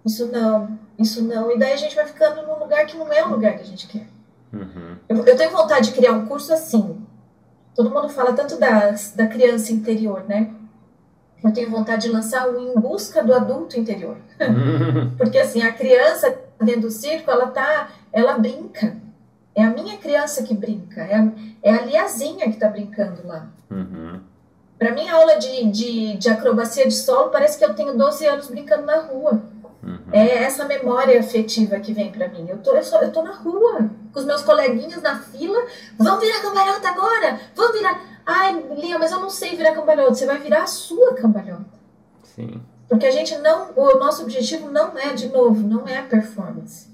isso 0.05 0.27
não, 0.31 0.79
isso 0.99 1.23
não. 1.23 1.51
E 1.51 1.59
daí 1.59 1.73
a 1.73 1.77
gente 1.77 1.95
vai 1.95 2.07
ficando 2.07 2.43
num 2.47 2.59
lugar 2.59 2.87
que 2.87 2.97
não 2.97 3.13
é 3.13 3.25
o 3.25 3.31
lugar 3.31 3.55
que 3.55 3.63
a 3.63 3.67
gente 3.67 3.87
quer. 3.87 4.07
Uhum. 4.53 4.97
Eu, 5.09 5.25
eu, 5.25 5.37
tenho 5.37 5.51
vontade 5.51 5.91
de 5.91 5.97
criar 5.97 6.13
um 6.13 6.27
curso 6.27 6.53
assim. 6.53 7.01
Todo 7.75 7.91
mundo 7.91 8.09
fala 8.09 8.33
tanto 8.33 8.59
da, 8.59 8.95
da 9.15 9.27
criança 9.27 9.73
interior, 9.73 10.25
né? 10.27 10.51
Eu 11.45 11.53
tenho 11.53 11.71
vontade 11.71 12.03
de 12.03 12.09
lançar 12.09 12.49
o 12.49 12.59
Em 12.59 12.75
Busca 12.81 13.23
do 13.23 13.35
Adulto 13.35 13.79
Interior. 13.79 14.17
Porque 15.19 15.39
assim, 15.39 15.63
a 15.63 15.73
criança 15.73 16.35
dentro 16.61 16.83
do 16.83 16.91
circo, 16.91 17.31
ela 17.31 17.49
tá, 17.49 17.91
ela 18.13 18.39
brinca. 18.39 18.97
É 19.55 19.63
a 19.63 19.71
minha 19.71 19.97
criança 19.99 20.43
que 20.43 20.55
brinca, 20.55 21.03
é 21.03 21.15
a, 21.15 21.29
é 21.63 21.71
a 21.73 21.83
Liazinha 21.83 22.45
que 22.47 22.55
está 22.55 22.69
brincando 22.69 23.27
lá. 23.27 23.49
Uhum. 23.71 24.21
Para 24.79 24.93
mim, 24.93 25.09
a 25.09 25.15
aula 25.15 25.39
de, 25.39 25.71
de, 25.71 26.17
de 26.19 26.29
acrobacia 26.29 26.87
de 26.87 26.95
solo 26.95 27.31
parece 27.31 27.59
que 27.59 27.65
eu 27.65 27.75
tenho 27.75 27.97
12 27.97 28.27
anos 28.27 28.49
brincando 28.49 28.85
na 28.85 29.01
rua. 29.01 29.43
Uhum. 29.83 29.99
É 30.12 30.43
essa 30.45 30.65
memória 30.65 31.19
afetiva 31.21 31.79
que 31.79 31.93
vem 31.93 32.11
para 32.11 32.29
mim. 32.29 32.47
Eu 32.49 32.59
tô, 32.59 32.73
eu, 32.73 32.83
só, 32.83 33.01
eu 33.03 33.12
tô 33.12 33.23
na 33.23 33.33
rua, 33.33 33.91
com 34.12 34.19
os 34.19 34.25
meus 34.25 34.43
coleguinhas 34.43 35.03
na 35.03 35.19
fila. 35.21 35.59
Vamos 35.99 36.21
virar 36.21 36.41
cambalhota 36.41 36.89
agora? 36.89 37.41
Vamos 37.55 37.77
virar. 37.77 38.01
Ai, 38.25 38.65
Lia, 38.77 38.99
mas 38.99 39.12
eu 39.12 39.21
não 39.21 39.31
sei 39.31 39.55
virar 39.57 39.75
cambalhota. 39.75 40.15
Você 40.15 40.27
vai 40.27 40.39
virar 40.39 40.62
a 40.62 40.67
sua 40.67 41.15
cambalhota. 41.15 41.77
Sim. 42.23 42.61
Porque 42.89 43.07
a 43.07 43.11
gente 43.11 43.37
não. 43.39 43.71
O 43.77 43.99
nosso 43.99 44.23
objetivo 44.23 44.71
não 44.71 44.97
é, 44.99 45.12
de 45.12 45.29
novo, 45.29 45.67
não 45.67 45.87
é 45.87 45.99
a 45.99 46.03
performance. 46.03 46.89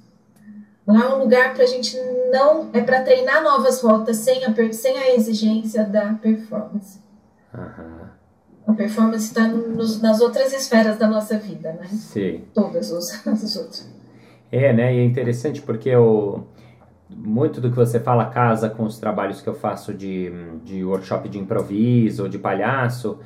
Lá 0.86 1.04
é 1.04 1.14
um 1.14 1.18
lugar 1.18 1.54
para 1.54 1.64
a 1.64 1.66
gente 1.66 1.96
não. 2.30 2.70
É 2.72 2.80
para 2.80 3.02
treinar 3.02 3.42
novas 3.42 3.80
rotas 3.82 4.16
sem 4.18 4.44
a, 4.44 4.72
sem 4.72 4.98
a 4.98 5.14
exigência 5.14 5.84
da 5.84 6.14
performance. 6.14 7.00
Uhum. 7.54 8.01
A 8.66 8.72
performance 8.72 9.26
está 9.26 9.48
nas 9.48 10.20
outras 10.20 10.52
esferas 10.52 10.96
da 10.96 11.08
nossa 11.08 11.38
vida, 11.38 11.72
né? 11.72 11.86
Sim. 11.88 12.42
Todas 12.54 12.92
as, 12.92 13.26
as 13.26 13.56
outras. 13.56 13.90
É, 14.50 14.72
né? 14.72 14.94
E 14.94 14.98
é 14.98 15.04
interessante 15.04 15.60
porque 15.60 15.94
o, 15.96 16.44
muito 17.08 17.60
do 17.60 17.70
que 17.70 17.76
você 17.76 17.98
fala 17.98 18.26
casa 18.26 18.68
com 18.68 18.84
os 18.84 18.98
trabalhos 18.98 19.40
que 19.40 19.48
eu 19.48 19.54
faço 19.54 19.92
de, 19.92 20.30
de 20.64 20.84
workshop 20.84 21.28
de 21.28 21.38
improviso, 21.38 22.28
de 22.28 22.38
palhaço, 22.38 23.18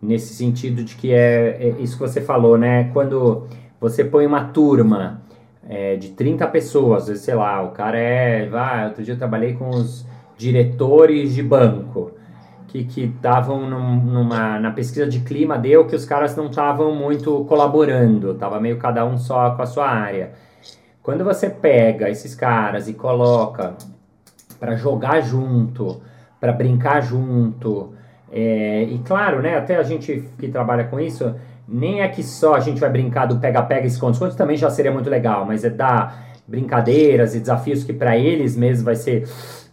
nesse 0.00 0.34
sentido 0.34 0.84
de 0.84 0.94
que 0.94 1.12
é, 1.12 1.56
é 1.60 1.68
isso 1.80 1.94
que 1.94 2.02
você 2.02 2.20
falou, 2.20 2.56
né? 2.56 2.90
Quando 2.92 3.46
você 3.80 4.04
põe 4.04 4.26
uma 4.26 4.44
turma 4.44 5.22
é, 5.68 5.96
de 5.96 6.10
30 6.10 6.46
pessoas, 6.48 7.04
sei 7.20 7.34
lá, 7.34 7.62
o 7.62 7.70
cara 7.70 7.98
é. 7.98 8.46
Vai, 8.48 8.86
outro 8.86 9.02
dia 9.02 9.14
eu 9.14 9.18
trabalhei 9.18 9.54
com 9.54 9.70
os 9.70 10.06
diretores 10.36 11.34
de 11.34 11.42
banco 11.42 12.12
que 12.82 13.04
estavam 13.04 13.70
num, 13.70 13.96
numa 13.96 14.58
na 14.58 14.72
pesquisa 14.72 15.06
de 15.06 15.20
clima 15.20 15.56
deu 15.56 15.86
que 15.86 15.94
os 15.94 16.04
caras 16.04 16.34
não 16.34 16.46
estavam 16.46 16.92
muito 16.92 17.44
colaborando, 17.44 18.34
tava 18.34 18.58
meio 18.58 18.78
cada 18.78 19.04
um 19.04 19.16
só 19.16 19.52
com 19.52 19.62
a 19.62 19.66
sua 19.66 19.88
área. 19.88 20.32
Quando 21.00 21.22
você 21.22 21.48
pega 21.48 22.10
esses 22.10 22.34
caras 22.34 22.88
e 22.88 22.94
coloca 22.94 23.74
para 24.58 24.74
jogar 24.74 25.20
junto, 25.20 26.00
para 26.40 26.52
brincar 26.52 27.00
junto, 27.00 27.94
é, 28.32 28.82
e 28.82 28.98
claro, 29.00 29.40
né, 29.40 29.56
até 29.56 29.76
a 29.76 29.82
gente 29.84 30.28
que 30.36 30.48
trabalha 30.48 30.84
com 30.84 30.98
isso, 30.98 31.36
nem 31.68 32.00
é 32.00 32.08
que 32.08 32.24
só 32.24 32.54
a 32.54 32.60
gente 32.60 32.80
vai 32.80 32.90
brincar 32.90 33.26
do 33.26 33.38
pega-pega 33.38 33.86
esconde-esconde, 33.86 34.36
também 34.36 34.56
já 34.56 34.68
seria 34.68 34.90
muito 34.90 35.08
legal, 35.08 35.44
mas 35.46 35.62
é 35.62 35.70
dar 35.70 36.33
brincadeiras 36.46 37.34
e 37.34 37.40
desafios 37.40 37.84
que 37.84 37.92
para 37.92 38.16
eles 38.16 38.56
mesmos 38.56 38.84
vai 38.84 38.96
ser 38.96 39.26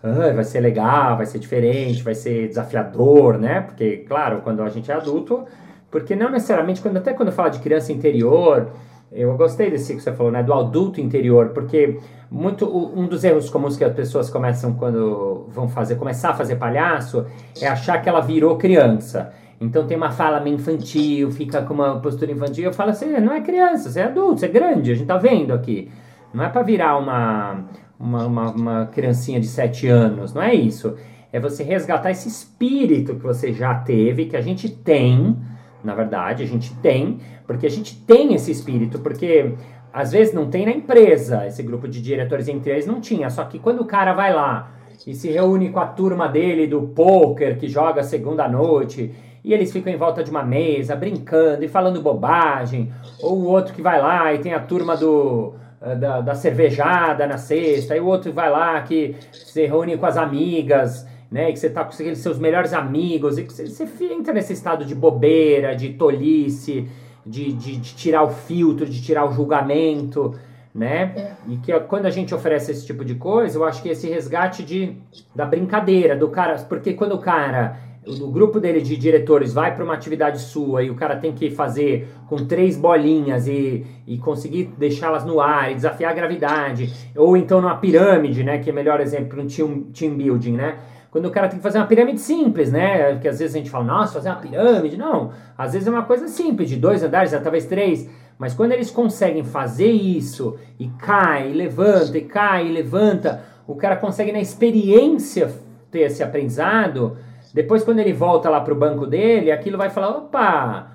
ah, 0.03 0.31
vai 0.33 0.43
ser 0.43 0.61
legal, 0.61 1.17
vai 1.17 1.25
ser 1.25 1.37
diferente, 1.37 2.01
vai 2.01 2.15
ser 2.15 2.47
desafiador, 2.47 3.37
né? 3.37 3.61
Porque, 3.61 3.97
claro, 4.07 4.41
quando 4.41 4.63
a 4.63 4.69
gente 4.69 4.91
é 4.91 4.95
adulto, 4.95 5.45
porque 5.91 6.15
não 6.15 6.31
necessariamente, 6.31 6.81
quando, 6.81 6.97
até 6.97 7.13
quando 7.13 7.31
fala 7.31 7.49
de 7.49 7.59
criança 7.59 7.93
interior, 7.93 8.71
eu 9.11 9.35
gostei 9.37 9.69
desse 9.69 9.93
que 9.93 10.01
você 10.01 10.11
falou, 10.11 10.31
né? 10.31 10.41
Do 10.41 10.53
adulto 10.53 10.99
interior, 10.99 11.49
porque 11.49 11.99
muito 12.31 12.65
um 12.65 13.05
dos 13.07 13.23
erros 13.23 13.49
comuns 13.49 13.77
que 13.77 13.83
as 13.83 13.93
pessoas 13.93 14.29
começam 14.29 14.73
quando 14.73 15.45
vão 15.49 15.67
fazer, 15.69 15.95
começar 15.95 16.31
a 16.31 16.33
fazer 16.33 16.55
palhaço, 16.55 17.25
é 17.61 17.67
achar 17.67 18.01
que 18.01 18.09
ela 18.09 18.21
virou 18.21 18.57
criança. 18.57 19.31
Então 19.59 19.85
tem 19.85 19.95
uma 19.95 20.09
fala 20.09 20.39
meio 20.39 20.55
infantil, 20.55 21.29
fica 21.29 21.61
com 21.61 21.75
uma 21.75 21.99
postura 21.99 22.31
infantil. 22.31 22.63
Eu 22.63 22.73
falo 22.73 22.89
assim, 22.89 23.05
não 23.19 23.33
é 23.33 23.41
criança, 23.41 23.91
você 23.91 23.99
é 23.99 24.05
adulto, 24.05 24.39
você 24.39 24.47
é 24.47 24.49
grande, 24.49 24.91
a 24.91 24.95
gente 24.95 25.05
tá 25.05 25.17
vendo 25.17 25.53
aqui. 25.53 25.91
Não 26.33 26.43
é 26.43 26.49
para 26.49 26.63
virar 26.63 26.97
uma, 26.97 27.65
uma, 27.99 28.25
uma, 28.25 28.51
uma 28.51 28.85
criancinha 28.87 29.39
de 29.39 29.47
7 29.47 29.87
anos, 29.87 30.33
não 30.33 30.41
é 30.41 30.53
isso. 30.53 30.95
É 31.31 31.39
você 31.39 31.63
resgatar 31.63 32.11
esse 32.11 32.27
espírito 32.27 33.15
que 33.15 33.23
você 33.23 33.53
já 33.53 33.75
teve, 33.75 34.25
que 34.25 34.35
a 34.35 34.41
gente 34.41 34.69
tem, 34.69 35.37
na 35.83 35.93
verdade, 35.93 36.43
a 36.43 36.47
gente 36.47 36.73
tem, 36.75 37.19
porque 37.45 37.65
a 37.65 37.69
gente 37.69 37.95
tem 38.01 38.33
esse 38.33 38.51
espírito, 38.51 38.99
porque 38.99 39.53
às 39.93 40.11
vezes 40.11 40.33
não 40.33 40.49
tem 40.49 40.65
na 40.65 40.71
empresa, 40.71 41.45
esse 41.45 41.61
grupo 41.63 41.87
de 41.87 42.01
diretores 42.01 42.47
entre 42.47 42.71
eles 42.71 42.85
não 42.85 43.01
tinha, 43.01 43.29
só 43.29 43.43
que 43.43 43.59
quando 43.59 43.81
o 43.81 43.85
cara 43.85 44.13
vai 44.13 44.33
lá 44.33 44.71
e 45.05 45.13
se 45.13 45.29
reúne 45.29 45.69
com 45.69 45.79
a 45.79 45.87
turma 45.87 46.27
dele 46.27 46.67
do 46.67 46.81
poker 46.81 47.57
que 47.57 47.67
joga 47.67 48.03
segunda 48.03 48.47
noite, 48.47 49.13
e 49.43 49.53
eles 49.53 49.71
ficam 49.71 49.91
em 49.91 49.97
volta 49.97 50.23
de 50.23 50.29
uma 50.29 50.43
mesa 50.43 50.95
brincando 50.95 51.65
e 51.65 51.67
falando 51.67 52.01
bobagem, 52.01 52.91
ou 53.21 53.39
o 53.39 53.45
outro 53.47 53.73
que 53.73 53.81
vai 53.81 53.99
lá 53.99 54.33
e 54.33 54.39
tem 54.39 54.53
a 54.53 54.59
turma 54.59 54.95
do 54.95 55.55
da, 55.81 56.21
da, 56.21 56.35
cervejada 56.35 57.25
na 57.25 57.37
sexta, 57.37 57.95
aí 57.95 57.99
o 57.99 58.05
outro 58.05 58.31
vai 58.31 58.51
lá 58.51 58.79
que 58.81 59.15
se 59.31 59.65
reúne 59.65 59.97
com 59.97 60.05
as 60.05 60.15
amigas, 60.15 61.07
né? 61.31 61.51
Que 61.51 61.57
você 61.57 61.69
tá 61.69 61.83
com 61.83 61.91
aqueles 61.91 62.19
seus 62.19 62.37
melhores 62.37 62.71
amigos, 62.71 63.37
e 63.37 63.43
que 63.43 63.51
você, 63.51 63.65
você 63.67 63.87
entra 64.13 64.31
nesse 64.31 64.53
estado 64.53 64.85
de 64.85 64.93
bobeira, 64.93 65.75
de 65.75 65.93
tolice, 65.93 66.87
de, 67.25 67.51
de, 67.53 67.77
de 67.77 67.95
tirar 67.95 68.23
o 68.23 68.29
filtro, 68.29 68.85
de 68.85 69.01
tirar 69.01 69.25
o 69.25 69.31
julgamento, 69.31 70.35
né? 70.73 71.13
É. 71.15 71.33
E 71.47 71.57
que 71.57 71.77
quando 71.81 72.05
a 72.05 72.11
gente 72.11 72.33
oferece 72.33 72.71
esse 72.71 72.85
tipo 72.85 73.03
de 73.03 73.15
coisa, 73.15 73.57
eu 73.57 73.63
acho 73.63 73.81
que 73.81 73.89
esse 73.89 74.07
resgate 74.07 74.63
de, 74.63 74.95
da 75.35 75.45
brincadeira, 75.45 76.15
do 76.15 76.29
cara. 76.29 76.55
Porque 76.69 76.93
quando 76.93 77.13
o 77.13 77.19
cara 77.19 77.77
o 78.05 78.27
grupo 78.31 78.59
dele 78.59 78.81
de 78.81 78.97
diretores 78.97 79.53
vai 79.53 79.75
para 79.75 79.83
uma 79.83 79.93
atividade 79.93 80.39
sua 80.39 80.81
e 80.83 80.89
o 80.89 80.95
cara 80.95 81.15
tem 81.17 81.33
que 81.33 81.51
fazer 81.51 82.07
com 82.27 82.45
três 82.47 82.75
bolinhas 82.75 83.47
e, 83.47 83.85
e 84.07 84.17
conseguir 84.17 84.71
deixá-las 84.77 85.23
no 85.23 85.39
ar 85.39 85.71
e 85.71 85.75
desafiar 85.75 86.11
a 86.11 86.15
gravidade, 86.15 86.91
ou 87.15 87.37
então 87.37 87.61
numa 87.61 87.77
pirâmide, 87.77 88.43
né, 88.43 88.57
que 88.57 88.69
é 88.69 88.73
o 88.73 88.75
melhor 88.75 88.99
exemplo 88.99 89.39
um 89.39 89.45
team, 89.45 89.81
team 89.93 90.15
building, 90.15 90.53
né? 90.53 90.79
Quando 91.11 91.25
o 91.25 91.31
cara 91.31 91.49
tem 91.49 91.57
que 91.57 91.63
fazer 91.63 91.77
uma 91.77 91.87
pirâmide 91.87 92.21
simples, 92.21 92.71
né? 92.71 93.11
Porque 93.11 93.27
às 93.27 93.37
vezes 93.37 93.53
a 93.53 93.57
gente 93.57 93.69
fala, 93.69 93.83
nossa, 93.83 94.13
fazer 94.13 94.29
uma 94.29 94.37
pirâmide. 94.37 94.95
Não, 94.95 95.31
às 95.57 95.73
vezes 95.73 95.85
é 95.85 95.91
uma 95.91 96.03
coisa 96.03 96.29
simples, 96.29 96.69
de 96.69 96.77
dois 96.77 97.03
andares, 97.03 97.33
talvez 97.33 97.65
três. 97.65 98.09
Mas 98.39 98.53
quando 98.53 98.71
eles 98.71 98.89
conseguem 98.89 99.43
fazer 99.43 99.91
isso, 99.91 100.57
e 100.79 100.87
cai, 100.87 101.51
e 101.51 101.53
levanta, 101.53 102.17
e 102.17 102.21
cai, 102.21 102.65
e 102.65 102.71
levanta, 102.71 103.43
o 103.67 103.75
cara 103.75 103.97
consegue 103.97 104.31
na 104.31 104.39
experiência 104.39 105.51
ter 105.91 106.03
esse 106.03 106.23
aprendizado 106.23 107.17
depois, 107.53 107.83
quando 107.83 107.99
ele 107.99 108.13
volta 108.13 108.49
lá 108.49 108.61
pro 108.61 108.75
banco 108.75 109.05
dele, 109.05 109.51
aquilo 109.51 109.77
vai 109.77 109.89
falar: 109.89 110.09
opa, 110.09 110.87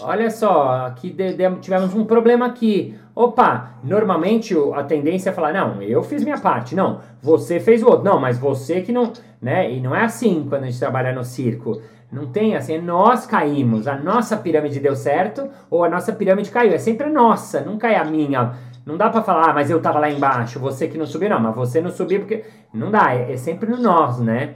olha 0.00 0.30
só, 0.30 0.86
aqui 0.86 1.10
de, 1.10 1.34
de, 1.34 1.56
tivemos 1.56 1.94
um 1.94 2.04
problema 2.04 2.46
aqui. 2.46 2.96
Opa, 3.14 3.74
normalmente 3.82 4.54
a 4.74 4.82
tendência 4.82 5.30
é 5.30 5.32
falar: 5.32 5.52
não, 5.52 5.82
eu 5.82 6.02
fiz 6.02 6.22
minha 6.22 6.38
parte, 6.38 6.74
não, 6.74 7.00
você 7.22 7.58
fez 7.58 7.82
o 7.82 7.86
outro, 7.86 8.04
não, 8.04 8.20
mas 8.20 8.38
você 8.38 8.80
que 8.80 8.92
não. 8.92 9.12
Né? 9.40 9.72
E 9.72 9.80
não 9.80 9.94
é 9.94 10.04
assim 10.04 10.46
quando 10.48 10.62
a 10.62 10.66
gente 10.66 10.78
trabalha 10.78 11.12
no 11.12 11.24
circo. 11.24 11.80
Não 12.12 12.26
tem 12.26 12.54
assim, 12.54 12.78
nós 12.78 13.26
caímos, 13.26 13.88
a 13.88 13.96
nossa 13.96 14.36
pirâmide 14.36 14.78
deu 14.78 14.94
certo 14.94 15.48
ou 15.68 15.82
a 15.82 15.88
nossa 15.88 16.12
pirâmide 16.12 16.48
caiu. 16.48 16.72
É 16.72 16.78
sempre 16.78 17.08
a 17.08 17.10
nossa, 17.10 17.60
nunca 17.60 17.88
é 17.88 17.96
a 17.96 18.04
minha. 18.04 18.52
Não 18.86 18.96
dá 18.96 19.10
para 19.10 19.22
falar, 19.22 19.50
ah, 19.50 19.52
mas 19.52 19.68
eu 19.68 19.80
tava 19.80 19.98
lá 19.98 20.08
embaixo, 20.08 20.60
você 20.60 20.86
que 20.86 20.96
não 20.96 21.06
subiu, 21.06 21.30
não, 21.30 21.40
mas 21.40 21.54
você 21.56 21.80
não 21.80 21.90
subiu 21.90 22.20
porque. 22.20 22.44
Não 22.72 22.90
dá, 22.90 23.14
é, 23.14 23.32
é 23.32 23.36
sempre 23.36 23.68
no 23.68 23.78
nós, 23.78 24.20
né? 24.20 24.54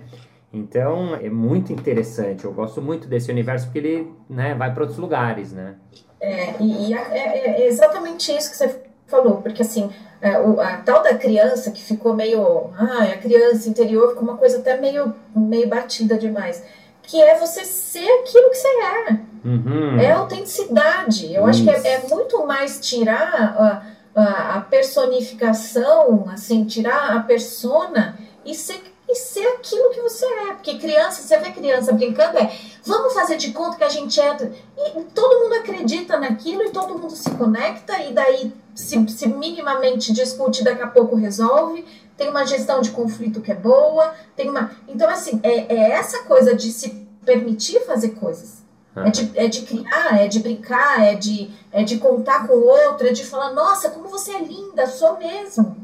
Então 0.52 1.14
é 1.14 1.28
muito 1.28 1.72
interessante. 1.72 2.44
Eu 2.44 2.52
gosto 2.52 2.80
muito 2.80 3.06
desse 3.06 3.30
universo 3.30 3.66
porque 3.66 3.78
ele 3.78 4.12
né, 4.28 4.54
vai 4.54 4.72
para 4.72 4.82
outros 4.82 4.98
lugares, 4.98 5.52
né? 5.52 5.74
É, 6.20 6.54
e, 6.60 6.88
e 6.88 6.94
é, 6.94 7.62
é, 7.62 7.66
exatamente 7.66 8.32
isso 8.32 8.50
que 8.50 8.56
você 8.56 8.82
falou, 9.06 9.36
porque 9.36 9.62
assim, 9.62 9.90
é, 10.20 10.38
o, 10.38 10.60
a 10.60 10.78
tal 10.78 11.02
da 11.02 11.14
criança 11.14 11.70
que 11.70 11.82
ficou 11.82 12.14
meio. 12.14 12.70
Ah, 12.76 13.04
a 13.04 13.18
criança 13.18 13.68
interior 13.68 14.10
ficou 14.10 14.24
uma 14.24 14.36
coisa 14.36 14.58
até 14.58 14.76
meio, 14.76 15.14
meio 15.34 15.68
batida 15.68 16.16
demais. 16.18 16.62
Que 17.02 17.22
é 17.22 17.38
você 17.38 17.64
ser 17.64 18.06
aquilo 18.20 18.50
que 18.50 18.56
você 18.56 18.68
é. 18.68 19.12
Uhum. 19.44 19.98
É 19.98 20.12
autenticidade. 20.12 21.32
Eu 21.32 21.48
isso. 21.48 21.62
acho 21.62 21.64
que 21.64 21.70
é, 21.70 21.94
é, 21.94 22.08
muito 22.08 22.44
mais 22.44 22.80
tirar 22.80 23.82
a, 24.14 24.20
a, 24.20 24.56
a 24.56 24.60
personificação, 24.62 26.26
assim, 26.30 26.64
tirar 26.64 27.16
a 27.16 27.20
persona 27.20 28.18
e 28.44 28.54
ser 28.54 28.82
e 29.08 29.14
ser 29.14 29.46
aquilo 29.48 29.90
que 29.90 30.00
você 30.00 30.24
é. 30.24 30.54
Porque 30.54 30.78
criança, 30.78 31.22
você 31.22 31.38
vê 31.38 31.50
criança 31.50 31.92
brincando, 31.92 32.38
é 32.38 32.52
vamos 32.84 33.14
fazer 33.14 33.36
de 33.36 33.52
conta 33.52 33.78
que 33.78 33.84
a 33.84 33.88
gente 33.88 34.20
é. 34.20 34.36
E 34.76 35.02
todo 35.14 35.42
mundo 35.42 35.54
acredita 35.54 36.18
naquilo 36.18 36.62
e 36.64 36.70
todo 36.70 36.98
mundo 36.98 37.16
se 37.16 37.30
conecta, 37.30 38.02
e 38.02 38.12
daí 38.12 38.52
se, 38.74 39.08
se 39.08 39.26
minimamente 39.28 40.12
discute, 40.12 40.62
daqui 40.62 40.82
a 40.82 40.88
pouco 40.88 41.16
resolve. 41.16 41.84
Tem 42.16 42.28
uma 42.28 42.44
gestão 42.44 42.80
de 42.80 42.90
conflito 42.90 43.40
que 43.40 43.52
é 43.52 43.54
boa, 43.54 44.12
tem 44.36 44.50
uma. 44.50 44.72
Então, 44.88 45.08
assim, 45.08 45.40
é, 45.42 45.74
é 45.74 45.90
essa 45.92 46.24
coisa 46.24 46.54
de 46.54 46.70
se 46.70 47.06
permitir 47.24 47.80
fazer 47.86 48.10
coisas. 48.10 48.66
É 48.96 49.10
de, 49.10 49.30
é 49.36 49.46
de 49.46 49.62
criar, 49.62 50.20
é 50.20 50.26
de 50.26 50.40
brincar, 50.40 51.00
é 51.04 51.14
de, 51.14 51.48
é 51.70 51.84
de 51.84 51.98
contar 51.98 52.48
com 52.48 52.54
o 52.54 52.66
outro, 52.66 53.06
é 53.06 53.12
de 53.12 53.24
falar, 53.24 53.52
nossa, 53.52 53.90
como 53.90 54.08
você 54.08 54.32
é 54.32 54.42
linda, 54.42 54.88
sou 54.88 55.16
mesmo 55.18 55.77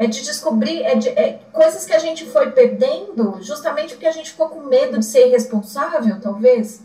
é 0.00 0.06
de 0.06 0.22
descobrir 0.22 0.82
é 0.82 0.94
de, 0.94 1.10
é, 1.10 1.40
coisas 1.52 1.84
que 1.84 1.92
a 1.92 1.98
gente 1.98 2.24
foi 2.24 2.50
perdendo 2.52 3.36
justamente 3.42 3.92
porque 3.92 4.06
a 4.06 4.10
gente 4.12 4.30
ficou 4.30 4.48
com 4.48 4.60
medo 4.62 4.98
de 4.98 5.04
ser 5.04 5.28
irresponsável, 5.28 6.18
talvez. 6.22 6.82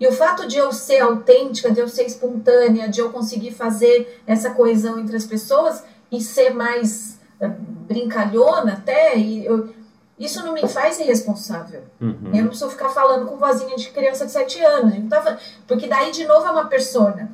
E 0.00 0.06
o 0.08 0.12
fato 0.12 0.46
de 0.48 0.58
eu 0.58 0.72
ser 0.72 0.98
autêntica, 0.98 1.70
de 1.70 1.78
eu 1.78 1.88
ser 1.88 2.02
espontânea, 2.04 2.88
de 2.88 3.00
eu 3.00 3.10
conseguir 3.12 3.52
fazer 3.52 4.20
essa 4.26 4.50
coesão 4.50 4.98
entre 4.98 5.16
as 5.16 5.24
pessoas 5.24 5.84
e 6.10 6.20
ser 6.20 6.50
mais 6.50 7.20
uh, 7.40 7.48
brincalhona 7.88 8.72
até, 8.72 9.16
e 9.16 9.46
eu, 9.46 9.72
Isso 10.18 10.44
não 10.44 10.52
me 10.52 10.66
faz 10.66 10.98
irresponsável. 10.98 11.82
Uhum. 12.00 12.30
Eu 12.34 12.42
não 12.42 12.48
preciso 12.48 12.70
ficar 12.70 12.88
falando 12.88 13.26
com 13.26 13.36
vozinha 13.36 13.76
de 13.76 13.88
criança 13.90 14.26
de 14.26 14.32
7 14.32 14.60
anos. 14.64 14.98
Não 14.98 15.08
tava- 15.08 15.38
Porque 15.64 15.86
daí, 15.86 16.10
de 16.10 16.26
novo, 16.26 16.44
é 16.44 16.50
uma 16.50 16.66
persona. 16.66 17.30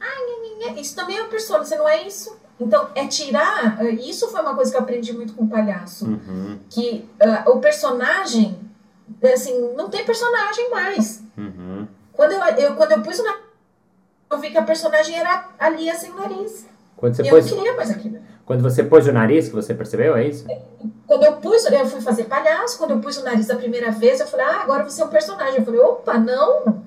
Ah, 0.00 0.80
isso 0.80 0.94
também 0.94 1.16
é 1.18 1.22
uma 1.22 1.30
persona, 1.30 1.64
você 1.64 1.76
não 1.76 1.88
é 1.88 2.06
isso? 2.06 2.45
Então, 2.58 2.88
é 2.94 3.06
tirar. 3.06 3.84
Isso 3.94 4.28
foi 4.28 4.40
uma 4.40 4.54
coisa 4.54 4.70
que 4.70 4.76
eu 4.76 4.80
aprendi 4.80 5.12
muito 5.12 5.34
com 5.34 5.44
o 5.44 5.48
palhaço. 5.48 6.06
Uhum. 6.06 6.58
Que 6.70 7.08
ah, 7.20 7.44
o 7.50 7.60
personagem, 7.60 8.58
assim, 9.22 9.74
não 9.76 9.88
tem 9.90 10.04
personagem 10.04 10.70
mais. 10.70 11.22
Uhum. 11.36 11.86
Quando 12.12 12.32
eu, 12.32 12.40
eu, 12.56 12.74
quando 12.74 12.92
eu 12.92 13.02
pus 13.02 13.18
o 13.18 13.22
nariz, 13.22 13.42
eu 14.30 14.38
vi 14.38 14.50
que 14.50 14.58
a 14.58 14.62
personagem 14.62 15.16
era 15.18 15.48
a 15.58 15.68
Lia 15.68 15.94
sem 15.94 16.12
nariz. 16.14 16.66
Quando 16.96 17.14
você 17.14 17.22
e 17.22 17.28
eu 17.28 17.34
pôs, 17.34 17.50
não 17.50 17.58
queria 17.58 17.76
mais 17.76 17.90
aquilo. 17.90 18.18
quando 18.46 18.62
você 18.62 18.82
pôs 18.82 19.06
o 19.06 19.12
nariz, 19.12 19.48
que 19.48 19.54
você 19.54 19.74
percebeu, 19.74 20.16
é 20.16 20.26
isso? 20.26 20.46
Quando 21.06 21.24
eu 21.24 21.36
pus, 21.36 21.66
eu 21.66 21.86
fui 21.86 22.00
fazer 22.00 22.24
palhaço, 22.24 22.78
quando 22.78 22.92
eu 22.92 23.00
pus 23.00 23.18
o 23.18 23.24
nariz 23.24 23.46
da 23.46 23.56
primeira 23.56 23.90
vez, 23.90 24.18
eu 24.18 24.26
falei, 24.26 24.46
ah, 24.46 24.62
agora 24.62 24.82
você 24.82 25.02
é 25.02 25.04
um 25.04 25.08
personagem. 25.08 25.58
Eu 25.58 25.64
falei, 25.64 25.80
opa, 25.80 26.14
não! 26.18 26.82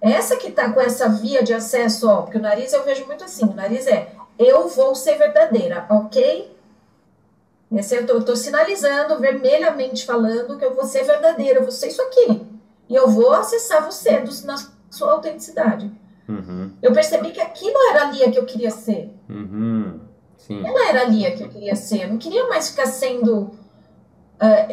Essa 0.00 0.36
que 0.36 0.52
tá 0.52 0.70
com 0.70 0.80
essa 0.80 1.08
via 1.08 1.42
de 1.42 1.52
acesso, 1.52 2.08
ó, 2.08 2.22
porque 2.22 2.38
o 2.38 2.40
nariz 2.40 2.72
eu 2.72 2.84
vejo 2.84 3.04
muito 3.06 3.24
assim, 3.24 3.44
o 3.44 3.54
nariz 3.54 3.86
é, 3.86 4.12
eu 4.38 4.68
vou 4.68 4.94
ser 4.94 5.16
verdadeira, 5.16 5.86
ok? 5.90 6.54
Esse 7.72 7.96
eu 7.96 8.24
tô 8.24 8.36
sinalizando, 8.36 9.18
vermelhamente 9.18 10.06
falando, 10.06 10.56
que 10.56 10.64
eu 10.64 10.74
vou 10.74 10.84
ser 10.84 11.04
verdadeira, 11.04 11.58
eu 11.58 11.62
vou 11.62 11.72
ser 11.72 11.88
isso 11.88 12.02
aqui. 12.02 12.46
E 12.88 12.94
eu 12.94 13.08
vou 13.08 13.32
acessar 13.32 13.84
você 13.84 14.22
na 14.44 14.56
sua 14.88 15.12
autenticidade. 15.12 15.90
Uhum. 16.28 16.72
Eu 16.80 16.92
percebi 16.92 17.30
que 17.30 17.40
aquilo 17.40 17.76
era 17.90 18.02
a 18.02 18.10
Lia 18.10 18.30
que 18.30 18.38
eu 18.38 18.46
queria 18.46 18.70
ser. 18.70 19.12
Uhum. 19.28 20.00
Ela 20.48 20.88
era 20.88 21.00
a 21.02 21.04
Lia 21.04 21.34
que 21.34 21.42
eu 21.42 21.48
queria 21.48 21.74
ser. 21.74 22.04
Eu 22.04 22.08
não 22.10 22.18
queria 22.18 22.46
mais 22.46 22.70
ficar 22.70 22.86
sendo 22.86 23.50
ah, 24.38 24.66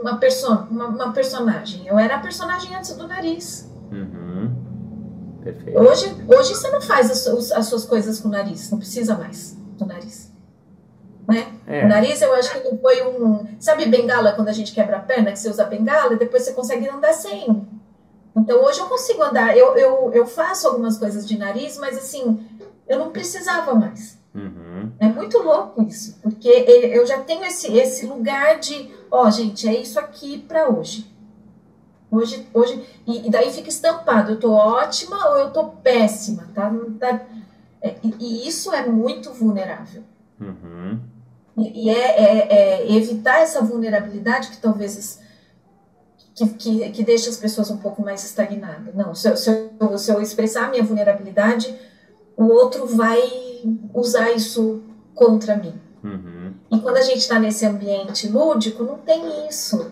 uma, 0.00 0.18
perso 0.18 0.46
uma, 0.70 0.86
uma 0.86 1.12
personagem. 1.12 1.86
Eu 1.86 1.98
era 1.98 2.16
a 2.16 2.20
personagem 2.20 2.74
antes 2.74 2.94
do 2.94 3.08
nariz. 3.08 3.68
Uhum. 3.90 4.17
Perfeito. 5.52 5.78
Hoje, 5.80 6.16
hoje 6.28 6.54
você 6.54 6.70
não 6.70 6.80
faz 6.80 7.10
as, 7.10 7.18
suas- 7.20 7.52
as 7.52 7.66
suas 7.66 7.84
coisas 7.84 8.20
com 8.20 8.28
o 8.28 8.30
nariz. 8.30 8.70
Não 8.70 8.78
precisa 8.78 9.16
mais 9.16 9.56
do 9.78 9.86
nariz. 9.86 10.30
Né? 11.26 11.46
O 11.66 11.70
É. 11.70 11.86
nariz 11.86 12.20
eu 12.22 12.34
acho 12.34 12.50
que 12.60 12.76
foi 12.78 13.02
um. 13.06 13.46
Sabe 13.60 13.86
bengala 13.86 14.32
quando 14.32 14.48
a 14.48 14.52
gente 14.52 14.72
quebra 14.72 14.96
a 14.96 15.00
perna, 15.00 15.32
que 15.32 15.38
você 15.38 15.48
usa 15.48 15.64
bengala 15.64 16.14
e 16.14 16.18
depois 16.18 16.42
você 16.44 16.52
consegue 16.52 16.88
andar 16.88 17.12
sem. 17.12 17.66
Então 18.36 18.62
hoje 18.64 18.80
eu 18.80 18.86
consigo 18.86 19.22
andar. 19.22 19.56
Eu, 19.56 19.76
eu, 19.76 20.10
eu 20.14 20.26
faço 20.26 20.68
algumas 20.68 20.98
coisas 20.98 21.26
de 21.26 21.36
nariz, 21.38 21.76
mas 21.78 21.96
assim, 21.98 22.46
eu 22.88 22.98
não 22.98 23.10
precisava 23.10 23.74
mais. 23.74 24.18
Uhum. 24.34 24.92
É 25.00 25.06
muito 25.08 25.38
louco 25.38 25.82
isso, 25.82 26.16
porque 26.22 26.48
eu 26.48 27.04
já 27.06 27.18
tenho 27.20 27.44
esse, 27.44 27.72
esse 27.76 28.06
lugar 28.06 28.58
de, 28.60 28.90
ó, 29.10 29.28
gente, 29.30 29.66
é 29.68 29.80
isso 29.80 29.98
aqui 29.98 30.38
pra 30.38 30.68
hoje. 30.68 31.10
Hoje, 32.10 32.46
hoje 32.54 32.84
e, 33.06 33.26
e 33.26 33.30
daí 33.30 33.50
fica 33.50 33.68
estampado, 33.68 34.32
eu 34.32 34.40
tô 34.40 34.52
ótima 34.52 35.28
ou 35.30 35.38
eu 35.38 35.50
tô 35.50 35.64
péssima, 35.64 36.48
tá? 36.54 36.72
Tá- 36.98 37.20
é, 37.82 37.96
e, 38.02 38.14
e 38.18 38.48
isso 38.48 38.72
é 38.72 38.86
muito 38.86 39.32
vulnerável. 39.32 40.02
Uhum. 40.40 40.98
E, 41.56 41.86
e 41.86 41.90
é, 41.90 42.22
é- 42.22 42.48
é 42.52 42.92
evitar 42.96 43.40
essa 43.40 43.60
vulnerabilidade 43.60 44.48
que 44.48 44.56
talvez 44.56 45.20
que, 46.34 46.48
que, 46.50 46.90
que 46.90 47.04
deixa 47.04 47.28
as 47.28 47.36
pessoas 47.36 47.70
um 47.70 47.78
pouco 47.78 48.00
mais 48.00 48.24
estagnadas. 48.24 48.94
Não, 48.94 49.14
se 49.14 49.28
eu, 49.28 49.36
se, 49.36 49.70
eu, 49.80 49.98
se 49.98 50.10
eu 50.10 50.20
expressar 50.22 50.66
a 50.66 50.70
minha 50.70 50.84
vulnerabilidade, 50.84 51.74
o 52.36 52.44
outro 52.44 52.86
vai 52.86 53.20
usar 53.92 54.30
isso 54.30 54.80
contra 55.14 55.56
mim. 55.56 55.74
Uhum. 56.02 56.52
E 56.70 56.78
quando 56.78 56.96
a 56.96 57.02
gente 57.02 57.18
está 57.18 57.40
nesse 57.40 57.66
ambiente 57.66 58.28
lúdico, 58.28 58.84
não 58.84 58.98
tem 58.98 59.48
isso. 59.48 59.90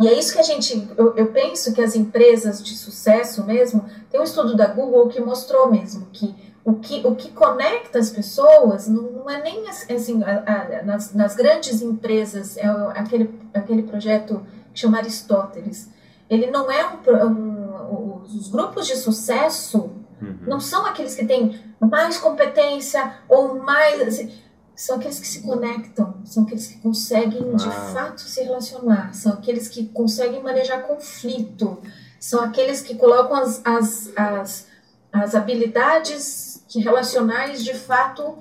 E 0.00 0.08
é 0.08 0.18
isso 0.18 0.32
que 0.32 0.38
a 0.38 0.42
gente. 0.42 0.88
Eu, 0.96 1.14
eu 1.16 1.26
penso 1.26 1.72
que 1.74 1.82
as 1.82 1.94
empresas 1.94 2.62
de 2.62 2.74
sucesso 2.76 3.44
mesmo. 3.44 3.84
Tem 4.10 4.18
um 4.20 4.24
estudo 4.24 4.56
da 4.56 4.66
Google 4.66 5.08
que 5.08 5.20
mostrou 5.20 5.70
mesmo 5.70 6.06
que 6.12 6.34
o 6.64 6.74
que, 6.74 7.06
o 7.06 7.14
que 7.14 7.30
conecta 7.32 7.98
as 7.98 8.10
pessoas 8.10 8.88
não, 8.88 9.02
não 9.02 9.30
é 9.30 9.42
nem 9.42 9.68
assim. 9.68 10.22
a- 10.24 10.42
a- 10.80 10.82
nas, 10.84 11.12
nas 11.14 11.34
grandes 11.34 11.82
empresas, 11.82 12.56
é 12.56 12.66
aquele, 12.94 13.38
aquele 13.52 13.82
projeto 13.82 14.44
que 14.72 14.80
chama 14.80 14.98
Aristóteles. 14.98 15.88
Ele 16.28 16.46
não 16.50 16.70
é 16.70 16.86
um. 16.86 17.10
um 17.34 18.22
os 18.24 18.48
grupos 18.48 18.86
de 18.86 18.96
sucesso 18.96 19.90
Uhum. 20.22 20.36
não 20.46 20.60
são 20.60 20.84
aqueles 20.84 21.14
que 21.14 21.24
têm 21.24 21.58
mais 21.80 22.18
competência 22.18 23.14
ou 23.26 23.58
mais. 23.62 24.00
assim, 24.02 24.30
são 24.74 24.96
aqueles 24.96 25.20
que 25.20 25.26
se 25.26 25.42
conectam, 25.42 26.14
são 26.24 26.44
aqueles 26.44 26.66
que 26.66 26.78
conseguem 26.78 27.54
de 27.56 27.68
Uau. 27.68 27.92
fato 27.92 28.20
se 28.20 28.42
relacionar, 28.42 29.14
são 29.14 29.32
aqueles 29.32 29.68
que 29.68 29.86
conseguem 29.88 30.42
manejar 30.42 30.82
conflito, 30.82 31.78
são 32.18 32.42
aqueles 32.42 32.80
que 32.80 32.94
colocam 32.94 33.36
as, 33.36 33.60
as, 33.64 34.10
as, 34.16 34.66
as 35.12 35.34
habilidades 35.34 36.64
de 36.68 36.80
relacionais 36.80 37.62
de 37.62 37.74
fato 37.74 38.38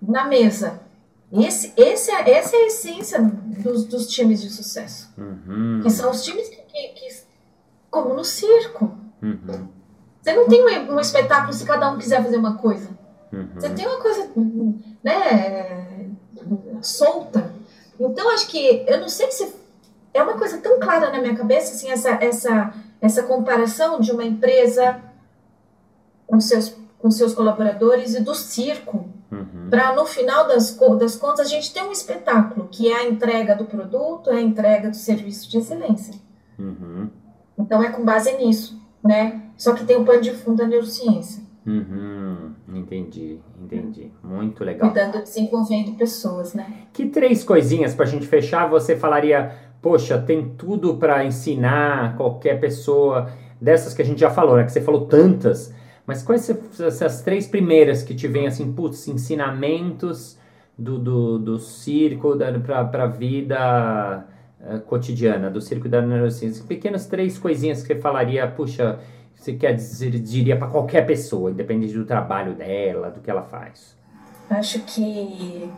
na 0.00 0.24
mesa. 0.24 0.80
Esse, 1.32 1.72
esse 1.76 2.10
é, 2.10 2.30
essa 2.30 2.54
é 2.54 2.60
a 2.60 2.66
essência 2.66 3.22
dos, 3.22 3.86
dos 3.86 4.06
times 4.06 4.42
de 4.42 4.50
sucesso. 4.50 5.10
Uhum. 5.16 5.80
Que 5.82 5.88
são 5.88 6.10
os 6.10 6.22
times 6.22 6.48
que, 6.48 6.56
que, 6.56 6.88
que 6.88 7.22
como 7.90 8.14
no 8.14 8.24
circo. 8.24 8.94
Uhum. 9.22 9.68
Você 10.20 10.34
não 10.34 10.46
tem 10.46 10.62
um, 10.62 10.94
um 10.94 11.00
espetáculo 11.00 11.52
se 11.52 11.64
cada 11.64 11.90
um 11.90 11.98
quiser 11.98 12.22
fazer 12.22 12.36
uma 12.36 12.58
coisa. 12.58 12.90
Você 13.54 13.68
Uhum. 13.68 13.74
tem 13.74 13.86
uma 13.86 14.00
coisa, 14.00 14.30
né, 15.02 16.10
solta. 16.82 17.52
Então, 17.98 18.30
acho 18.34 18.48
que, 18.48 18.84
eu 18.86 19.00
não 19.00 19.08
sei 19.08 19.30
se 19.30 19.54
é 20.12 20.22
uma 20.22 20.34
coisa 20.36 20.58
tão 20.58 20.78
clara 20.78 21.10
na 21.10 21.20
minha 21.20 21.34
cabeça, 21.34 21.72
assim, 21.74 21.90
essa, 21.90 22.10
essa, 22.22 22.74
essa 23.00 23.22
comparação 23.22 24.00
de 24.00 24.10
uma 24.12 24.24
empresa 24.24 25.00
com 26.26 26.40
seus, 26.40 26.74
com 26.98 27.10
seus 27.10 27.32
colaboradores 27.34 28.14
e 28.14 28.20
do 28.20 28.34
circo, 28.34 29.08
Uhum. 29.30 29.70
para 29.70 29.94
no 29.94 30.04
final 30.04 30.46
das, 30.46 30.76
das 31.00 31.16
contas 31.16 31.46
a 31.46 31.48
gente 31.48 31.72
ter 31.72 31.82
um 31.82 31.90
espetáculo, 31.90 32.68
que 32.70 32.92
é 32.92 32.96
a 32.96 33.08
entrega 33.08 33.56
do 33.56 33.64
produto, 33.64 34.28
é 34.28 34.34
a 34.36 34.40
entrega 34.42 34.90
do 34.90 34.96
serviço 34.96 35.50
de 35.50 35.56
excelência. 35.56 36.14
Uhum. 36.58 37.08
Então, 37.58 37.82
é 37.82 37.88
com 37.90 38.04
base 38.04 38.30
nisso, 38.36 38.78
né? 39.02 39.40
Só 39.56 39.72
que 39.72 39.86
tem 39.86 39.96
o 39.96 40.04
pano 40.04 40.20
de 40.20 40.34
fundo 40.34 40.58
da 40.58 40.66
neurociência, 40.66 41.42
Uhum. 41.64 42.52
Entendi, 42.74 43.38
entendi. 43.62 44.10
Muito 44.22 44.64
legal. 44.64 44.90
cuidando 44.90 45.22
desenvolvendo 45.22 45.96
pessoas, 45.96 46.54
né? 46.54 46.66
Que 46.92 47.06
três 47.06 47.44
coisinhas 47.44 47.94
pra 47.94 48.04
gente 48.04 48.26
fechar 48.26 48.68
você 48.68 48.96
falaria, 48.96 49.52
poxa, 49.80 50.18
tem 50.18 50.50
tudo 50.56 50.96
pra 50.96 51.24
ensinar 51.24 52.16
qualquer 52.16 52.58
pessoa 52.60 53.30
dessas 53.60 53.94
que 53.94 54.02
a 54.02 54.04
gente 54.04 54.20
já 54.20 54.30
falou, 54.30 54.56
né? 54.56 54.64
Que 54.64 54.72
você 54.72 54.80
falou 54.80 55.06
tantas. 55.06 55.72
Mas 56.04 56.22
quais 56.22 56.50
essas 56.80 57.22
três 57.22 57.46
primeiras 57.46 58.02
que 58.02 58.14
te 58.14 58.26
vêm 58.26 58.48
assim, 58.48 58.72
putz, 58.72 59.06
ensinamentos 59.06 60.36
do, 60.76 60.98
do, 60.98 61.38
do 61.38 61.58
circo 61.58 62.34
da, 62.34 62.52
pra, 62.58 62.84
pra 62.84 63.06
vida 63.06 64.26
eh, 64.60 64.78
cotidiana, 64.80 65.48
do 65.48 65.60
circo 65.60 65.88
da 65.88 66.02
neurociência? 66.02 66.64
Pequenas 66.66 67.06
três 67.06 67.38
coisinhas 67.38 67.82
que 67.82 67.94
você 67.94 68.00
falaria, 68.00 68.46
puxa, 68.48 68.98
você 69.42 69.54
quer 69.54 69.74
dizer, 69.74 70.10
diria 70.10 70.56
pra 70.56 70.68
qualquer 70.68 71.04
pessoa, 71.04 71.50
independente 71.50 71.94
do 71.94 72.04
trabalho 72.04 72.54
dela, 72.54 73.10
do 73.10 73.20
que 73.20 73.28
ela 73.28 73.42
faz. 73.42 73.96
Acho 74.48 74.80
que 74.80 75.68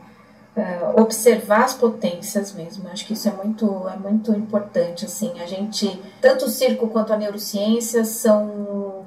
eh, 0.55 0.93
observar 0.97 1.65
as 1.65 1.75
potências 1.75 2.53
mesmo, 2.53 2.87
acho 2.89 3.07
que 3.07 3.15
isso 3.15 3.27
é 3.27 3.33
muito, 3.33 3.89
é 3.89 3.97
muito 3.97 4.33
importante, 4.33 5.07
assim, 5.07 5.41
a 5.41 5.47
gente, 5.47 5.99
tanto 6.21 6.45
o 6.45 6.49
circo 6.49 6.89
quanto 6.89 7.13
a 7.13 7.17
neurociência 7.17 8.05
são 8.05 9.07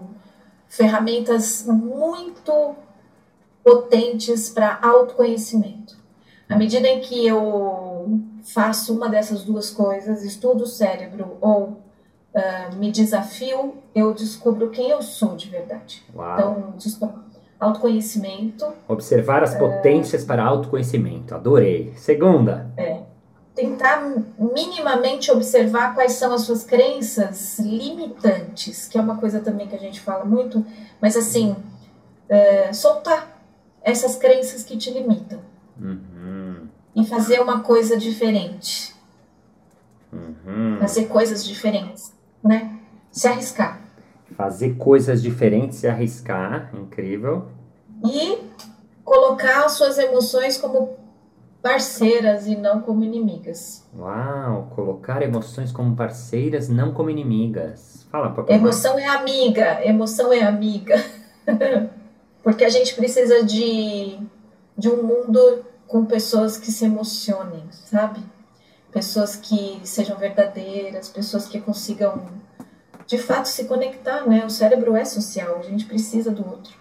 ferramentas 0.68 1.66
muito 1.68 2.76
potentes 3.64 4.50
para 4.50 4.80
autoconhecimento. 4.82 5.96
À 6.50 6.56
medida 6.56 6.88
em 6.88 7.02
que 7.02 7.28
eu 7.28 8.22
faço 8.42 8.96
uma 8.96 9.08
dessas 9.08 9.44
duas 9.44 9.70
coisas, 9.70 10.24
estudo 10.24 10.64
o 10.64 10.68
cérebro 10.68 11.38
ou 11.42 11.87
ah, 12.36 12.70
me 12.76 12.92
desafio, 12.92 13.76
eu 13.96 14.14
descubro 14.14 14.70
quem 14.70 14.90
eu 14.90 15.02
sou 15.02 15.36
de 15.36 15.50
verdade. 15.50 16.04
Uau. 16.16 16.34
Então, 16.34 16.74
autoconhecimento, 17.60 18.66
Observar 18.88 19.44
as 19.44 19.56
potências 19.56 20.24
para 20.24 20.44
autoconhecimento. 20.44 21.34
Adorei. 21.34 21.94
Segunda. 21.96 22.72
tentar 23.56 24.04
minimamente 24.38 25.32
observar 25.32 25.96
quais 25.96 26.12
são 26.12 26.32
as 26.32 26.42
suas 26.42 26.64
crenças 26.64 27.58
limitantes, 27.58 28.88
que 28.88 29.00
é 29.00 29.02
uma 29.02 29.18
coisa 29.18 29.40
também 29.40 29.66
que 29.68 29.76
a 29.76 29.80
gente 29.80 30.00
fala 30.00 30.24
muito, 30.24 30.64
mas 31.02 31.18
assim, 31.18 31.56
é, 32.30 32.72
soltar 32.72 33.42
essas 33.82 34.16
crenças 34.16 34.64
que 34.64 34.78
te 34.78 34.92
limitam 34.92 35.40
Uhum. 35.82 36.68
e 36.96 37.04
fazer 37.04 37.40
uma 37.42 37.62
coisa 37.62 37.98
diferente, 37.98 38.94
Uhum. 40.14 40.78
fazer 40.80 41.06
coisas 41.08 41.44
diferentes, 41.44 42.14
né? 42.48 42.80
Se 43.12 43.28
arriscar. 43.28 43.82
Fazer 44.36 44.76
coisas 44.76 45.22
diferentes 45.22 45.84
e 45.84 45.88
arriscar. 45.88 46.72
Incrível. 46.74 47.48
E 48.06 48.38
colocar 49.04 49.66
as 49.66 49.74
suas 49.74 49.98
emoções 49.98 50.58
como 50.58 50.96
parceiras 51.62 52.48
e 52.48 52.56
não 52.56 52.82
como 52.82 53.04
inimigas. 53.04 53.84
Uau, 53.98 54.72
colocar 54.76 55.22
emoções 55.22 55.72
como 55.72 55.96
parceiras, 55.96 56.70
não 56.70 56.94
como 56.94 57.10
inimigas. 57.10 58.08
Fala, 58.12 58.30
papai. 58.30 58.56
Emoção 58.56 58.98
é 58.98 59.06
amiga, 59.06 59.86
emoção 59.86 60.32
é 60.32 60.44
amiga. 60.44 60.96
Porque 62.44 62.64
a 62.64 62.70
gente 62.70 62.96
precisa 62.96 63.44
de, 63.44 64.18
de 64.78 64.90
um 64.90 65.04
mundo 65.04 65.66
com 65.88 66.06
pessoas 66.06 66.58
que 66.58 66.72
se 66.72 66.86
emocionem, 66.86 67.64
sabe? 67.72 68.22
Pessoas 68.98 69.36
que 69.36 69.80
sejam 69.84 70.18
verdadeiras, 70.18 71.08
pessoas 71.08 71.48
que 71.48 71.62
consigam 71.62 72.26
de 73.06 73.20
fato 73.20 73.48
se 73.48 73.66
conectar, 73.66 74.28
né? 74.28 74.44
O 74.44 74.50
cérebro 74.50 74.96
é 74.96 75.06
social, 75.06 75.58
a 75.60 75.62
gente 75.62 75.86
precisa 75.86 76.32
do 76.32 76.44
outro. 76.44 76.74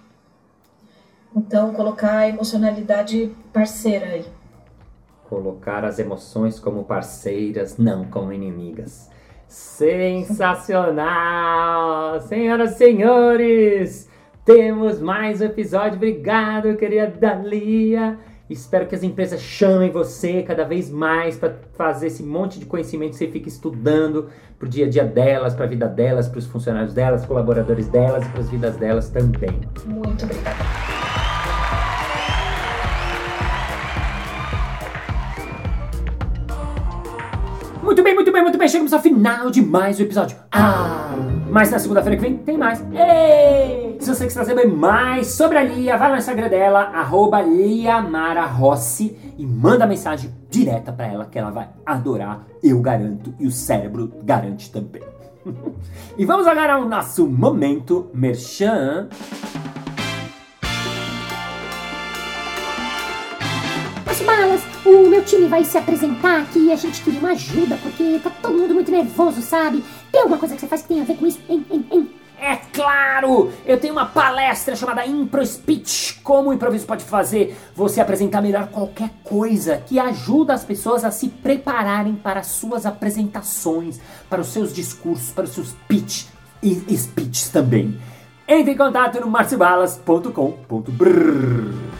Então, 1.36 1.74
colocar 1.74 2.20
a 2.20 2.26
emocionalidade 2.26 3.36
parceira 3.52 4.06
aí. 4.06 4.24
Colocar 5.28 5.84
as 5.84 5.98
emoções 5.98 6.58
como 6.58 6.84
parceiras, 6.84 7.76
não 7.76 8.06
como 8.06 8.32
inimigas. 8.32 9.10
Sensacional! 9.46 10.98
Senhoras 12.22 12.76
e 12.76 12.78
senhores, 12.78 14.08
temos 14.42 15.02
mais 15.02 15.42
um 15.42 15.44
episódio. 15.44 15.96
Obrigado, 15.96 16.78
querida 16.78 17.34
Lia. 17.34 18.18
Espero 18.48 18.86
que 18.86 18.94
as 18.94 19.02
empresas 19.02 19.40
chamem 19.40 19.90
você 19.90 20.42
cada 20.42 20.62
vez 20.62 20.88
mais 20.88 21.36
para 21.36 21.56
fazer 21.76 22.06
esse 22.06 22.22
monte 22.22 22.60
de 22.60 22.66
conhecimento 22.66 23.10
que 23.10 23.16
você 23.16 23.26
fica 23.26 23.48
estudando 23.48 24.28
para 24.56 24.66
o 24.66 24.68
dia 24.68 24.86
a 24.86 24.88
dia 24.88 25.04
delas, 25.04 25.52
para 25.52 25.64
a 25.64 25.68
vida 25.68 25.88
delas, 25.88 26.28
para 26.28 26.38
os 26.38 26.46
funcionários 26.46 26.94
delas, 26.94 27.26
colaboradores 27.26 27.88
delas 27.88 28.24
e 28.24 28.28
para 28.28 28.40
as 28.40 28.48
vidas 28.48 28.76
delas 28.76 29.08
também. 29.10 29.50
Muito 29.84 30.24
obrigada. 30.24 30.56
Muito 37.82 38.02
bem, 38.02 38.14
muito 38.14 38.32
bem, 38.32 38.42
muito 38.42 38.58
bem. 38.58 38.68
Chegamos 38.68 38.92
ao 38.92 39.00
final 39.00 39.50
de 39.50 39.60
mais 39.60 39.98
um 39.98 40.04
episódio. 40.04 40.36
Ah! 40.52 41.35
Mas 41.56 41.70
na 41.70 41.78
segunda-feira 41.78 42.18
que 42.18 42.22
vem 42.22 42.36
tem 42.36 42.58
mais. 42.58 42.84
Ei! 42.92 43.96
Se 43.98 44.14
você 44.14 44.26
quiser 44.26 44.44
saber 44.44 44.66
mais 44.66 45.28
sobre 45.28 45.56
a 45.56 45.62
Lia, 45.62 45.96
vai 45.96 46.08
lá 46.08 46.14
no 46.16 46.20
Instagram 46.20 46.50
dela, 46.50 46.80
arroba 46.80 47.40
Rossi, 48.44 49.16
e 49.38 49.46
manda 49.46 49.86
mensagem 49.86 50.34
direta 50.50 50.92
para 50.92 51.06
ela 51.06 51.24
que 51.24 51.38
ela 51.38 51.50
vai 51.50 51.70
adorar, 51.86 52.44
eu 52.62 52.78
garanto, 52.82 53.34
e 53.40 53.46
o 53.46 53.50
cérebro 53.50 54.12
garante 54.22 54.70
também. 54.70 55.00
e 56.18 56.26
vamos 56.26 56.46
agora 56.46 56.74
ao 56.74 56.84
nosso 56.86 57.26
momento 57.26 58.10
merchan. 58.12 59.08
Balas, 64.26 64.75
o 64.86 65.08
meu 65.08 65.24
time 65.24 65.48
vai 65.48 65.64
se 65.64 65.76
apresentar 65.76 66.42
aqui 66.42 66.66
e 66.66 66.72
a 66.72 66.76
gente 66.76 67.02
queria 67.02 67.18
uma 67.18 67.32
ajuda, 67.32 67.76
porque 67.82 68.20
tá 68.22 68.30
todo 68.30 68.56
mundo 68.56 68.74
muito 68.74 68.90
nervoso, 68.90 69.42
sabe? 69.42 69.82
Tem 70.12 70.20
alguma 70.20 70.38
coisa 70.38 70.54
que 70.54 70.60
você 70.60 70.66
faz 70.66 70.82
que 70.82 70.88
tem 70.88 71.00
a 71.00 71.04
ver 71.04 71.16
com 71.16 71.26
isso? 71.26 71.40
Hein, 71.48 71.66
hein, 71.70 71.86
hein? 71.90 72.10
É 72.38 72.56
claro! 72.72 73.50
Eu 73.64 73.80
tenho 73.80 73.94
uma 73.94 74.06
palestra 74.06 74.76
chamada 74.76 75.06
Impro 75.06 75.44
Speech. 75.44 76.20
Como 76.22 76.50
o 76.50 76.52
improviso 76.52 76.86
pode 76.86 77.02
fazer 77.02 77.56
você 77.74 78.00
apresentar 78.00 78.42
melhor 78.42 78.68
qualquer 78.68 79.10
coisa 79.24 79.82
que 79.86 79.98
ajuda 79.98 80.52
as 80.52 80.62
pessoas 80.62 81.04
a 81.04 81.10
se 81.10 81.28
prepararem 81.28 82.14
para 82.14 82.40
as 82.40 82.48
suas 82.48 82.84
apresentações, 82.84 83.98
para 84.28 84.42
os 84.42 84.48
seus 84.48 84.72
discursos, 84.72 85.32
para 85.32 85.44
os 85.44 85.50
seus 85.50 85.72
pitch 85.88 86.26
e 86.62 86.96
speeches 86.96 87.48
também. 87.48 87.98
Entre 88.46 88.72
em 88.72 88.76
contato 88.76 89.20
no 89.20 89.28
marciobalas.com.br 89.28 91.95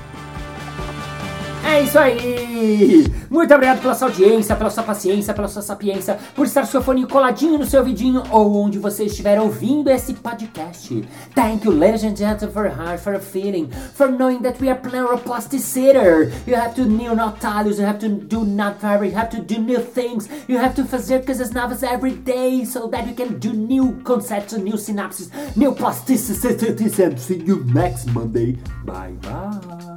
é 1.77 1.83
isso 1.83 1.99
aí! 1.99 3.07
Muito 3.29 3.53
obrigado 3.53 3.83
pela 3.83 3.95
sua 3.95 4.09
audiência, 4.09 4.57
pela 4.57 4.71
sua 4.71 4.83
paciência, 4.83 5.35
pela 5.35 5.49
sua 5.49 5.61
sapiência, 5.61 6.19
por 6.35 6.47
estar 6.47 6.65
seu 6.65 6.83
fone 6.83 7.07
coladinho 7.07 7.59
no 7.59 7.67
seu 7.67 7.85
vidinho 7.85 8.23
ou 8.31 8.57
onde 8.57 8.79
você 8.79 9.05
estiver 9.05 9.39
ouvindo 9.39 9.91
esse 9.91 10.15
podcast. 10.15 11.07
Thank 11.35 11.67
you, 11.67 11.73
ladies 11.73 12.03
and 12.05 12.17
gentlemen, 12.17 12.53
for 12.53 12.67
heart, 12.67 13.01
for 13.01 13.19
feeling, 13.21 13.69
for 13.95 14.09
knowing 14.09 14.41
that 14.43 14.59
we 14.61 14.71
are 14.71 14.81
neuroplasticity. 14.81 16.33
You 16.47 16.57
have 16.57 16.75
to 16.77 16.85
new 16.85 17.13
atalhos, 17.13 17.79
you 17.79 17.85
have 17.85 17.99
to 17.99 18.09
do 18.09 18.45
not 18.45 18.81
very, 18.81 19.09
you 19.09 19.15
have 19.15 19.29
to 19.31 19.43
do 19.43 19.61
new 19.61 19.81
things, 19.81 20.29
you 20.49 20.59
have 20.59 20.75
to 20.77 20.85
fazer 20.85 21.25
coisas 21.25 21.53
novas 21.53 21.83
every 21.83 22.13
day 22.13 22.65
so 22.65 22.89
that 22.89 23.07
you 23.07 23.15
can 23.15 23.39
do 23.39 23.53
new 23.53 24.01
concepts, 24.05 24.55
new 24.55 24.77
synapses, 24.77 25.31
new 25.57 25.75
plasticity. 25.75 26.89
See 27.19 27.43
you 27.45 27.65
next 27.75 28.07
Monday. 28.07 28.57
Bye 28.85 29.13
bye. 29.21 29.96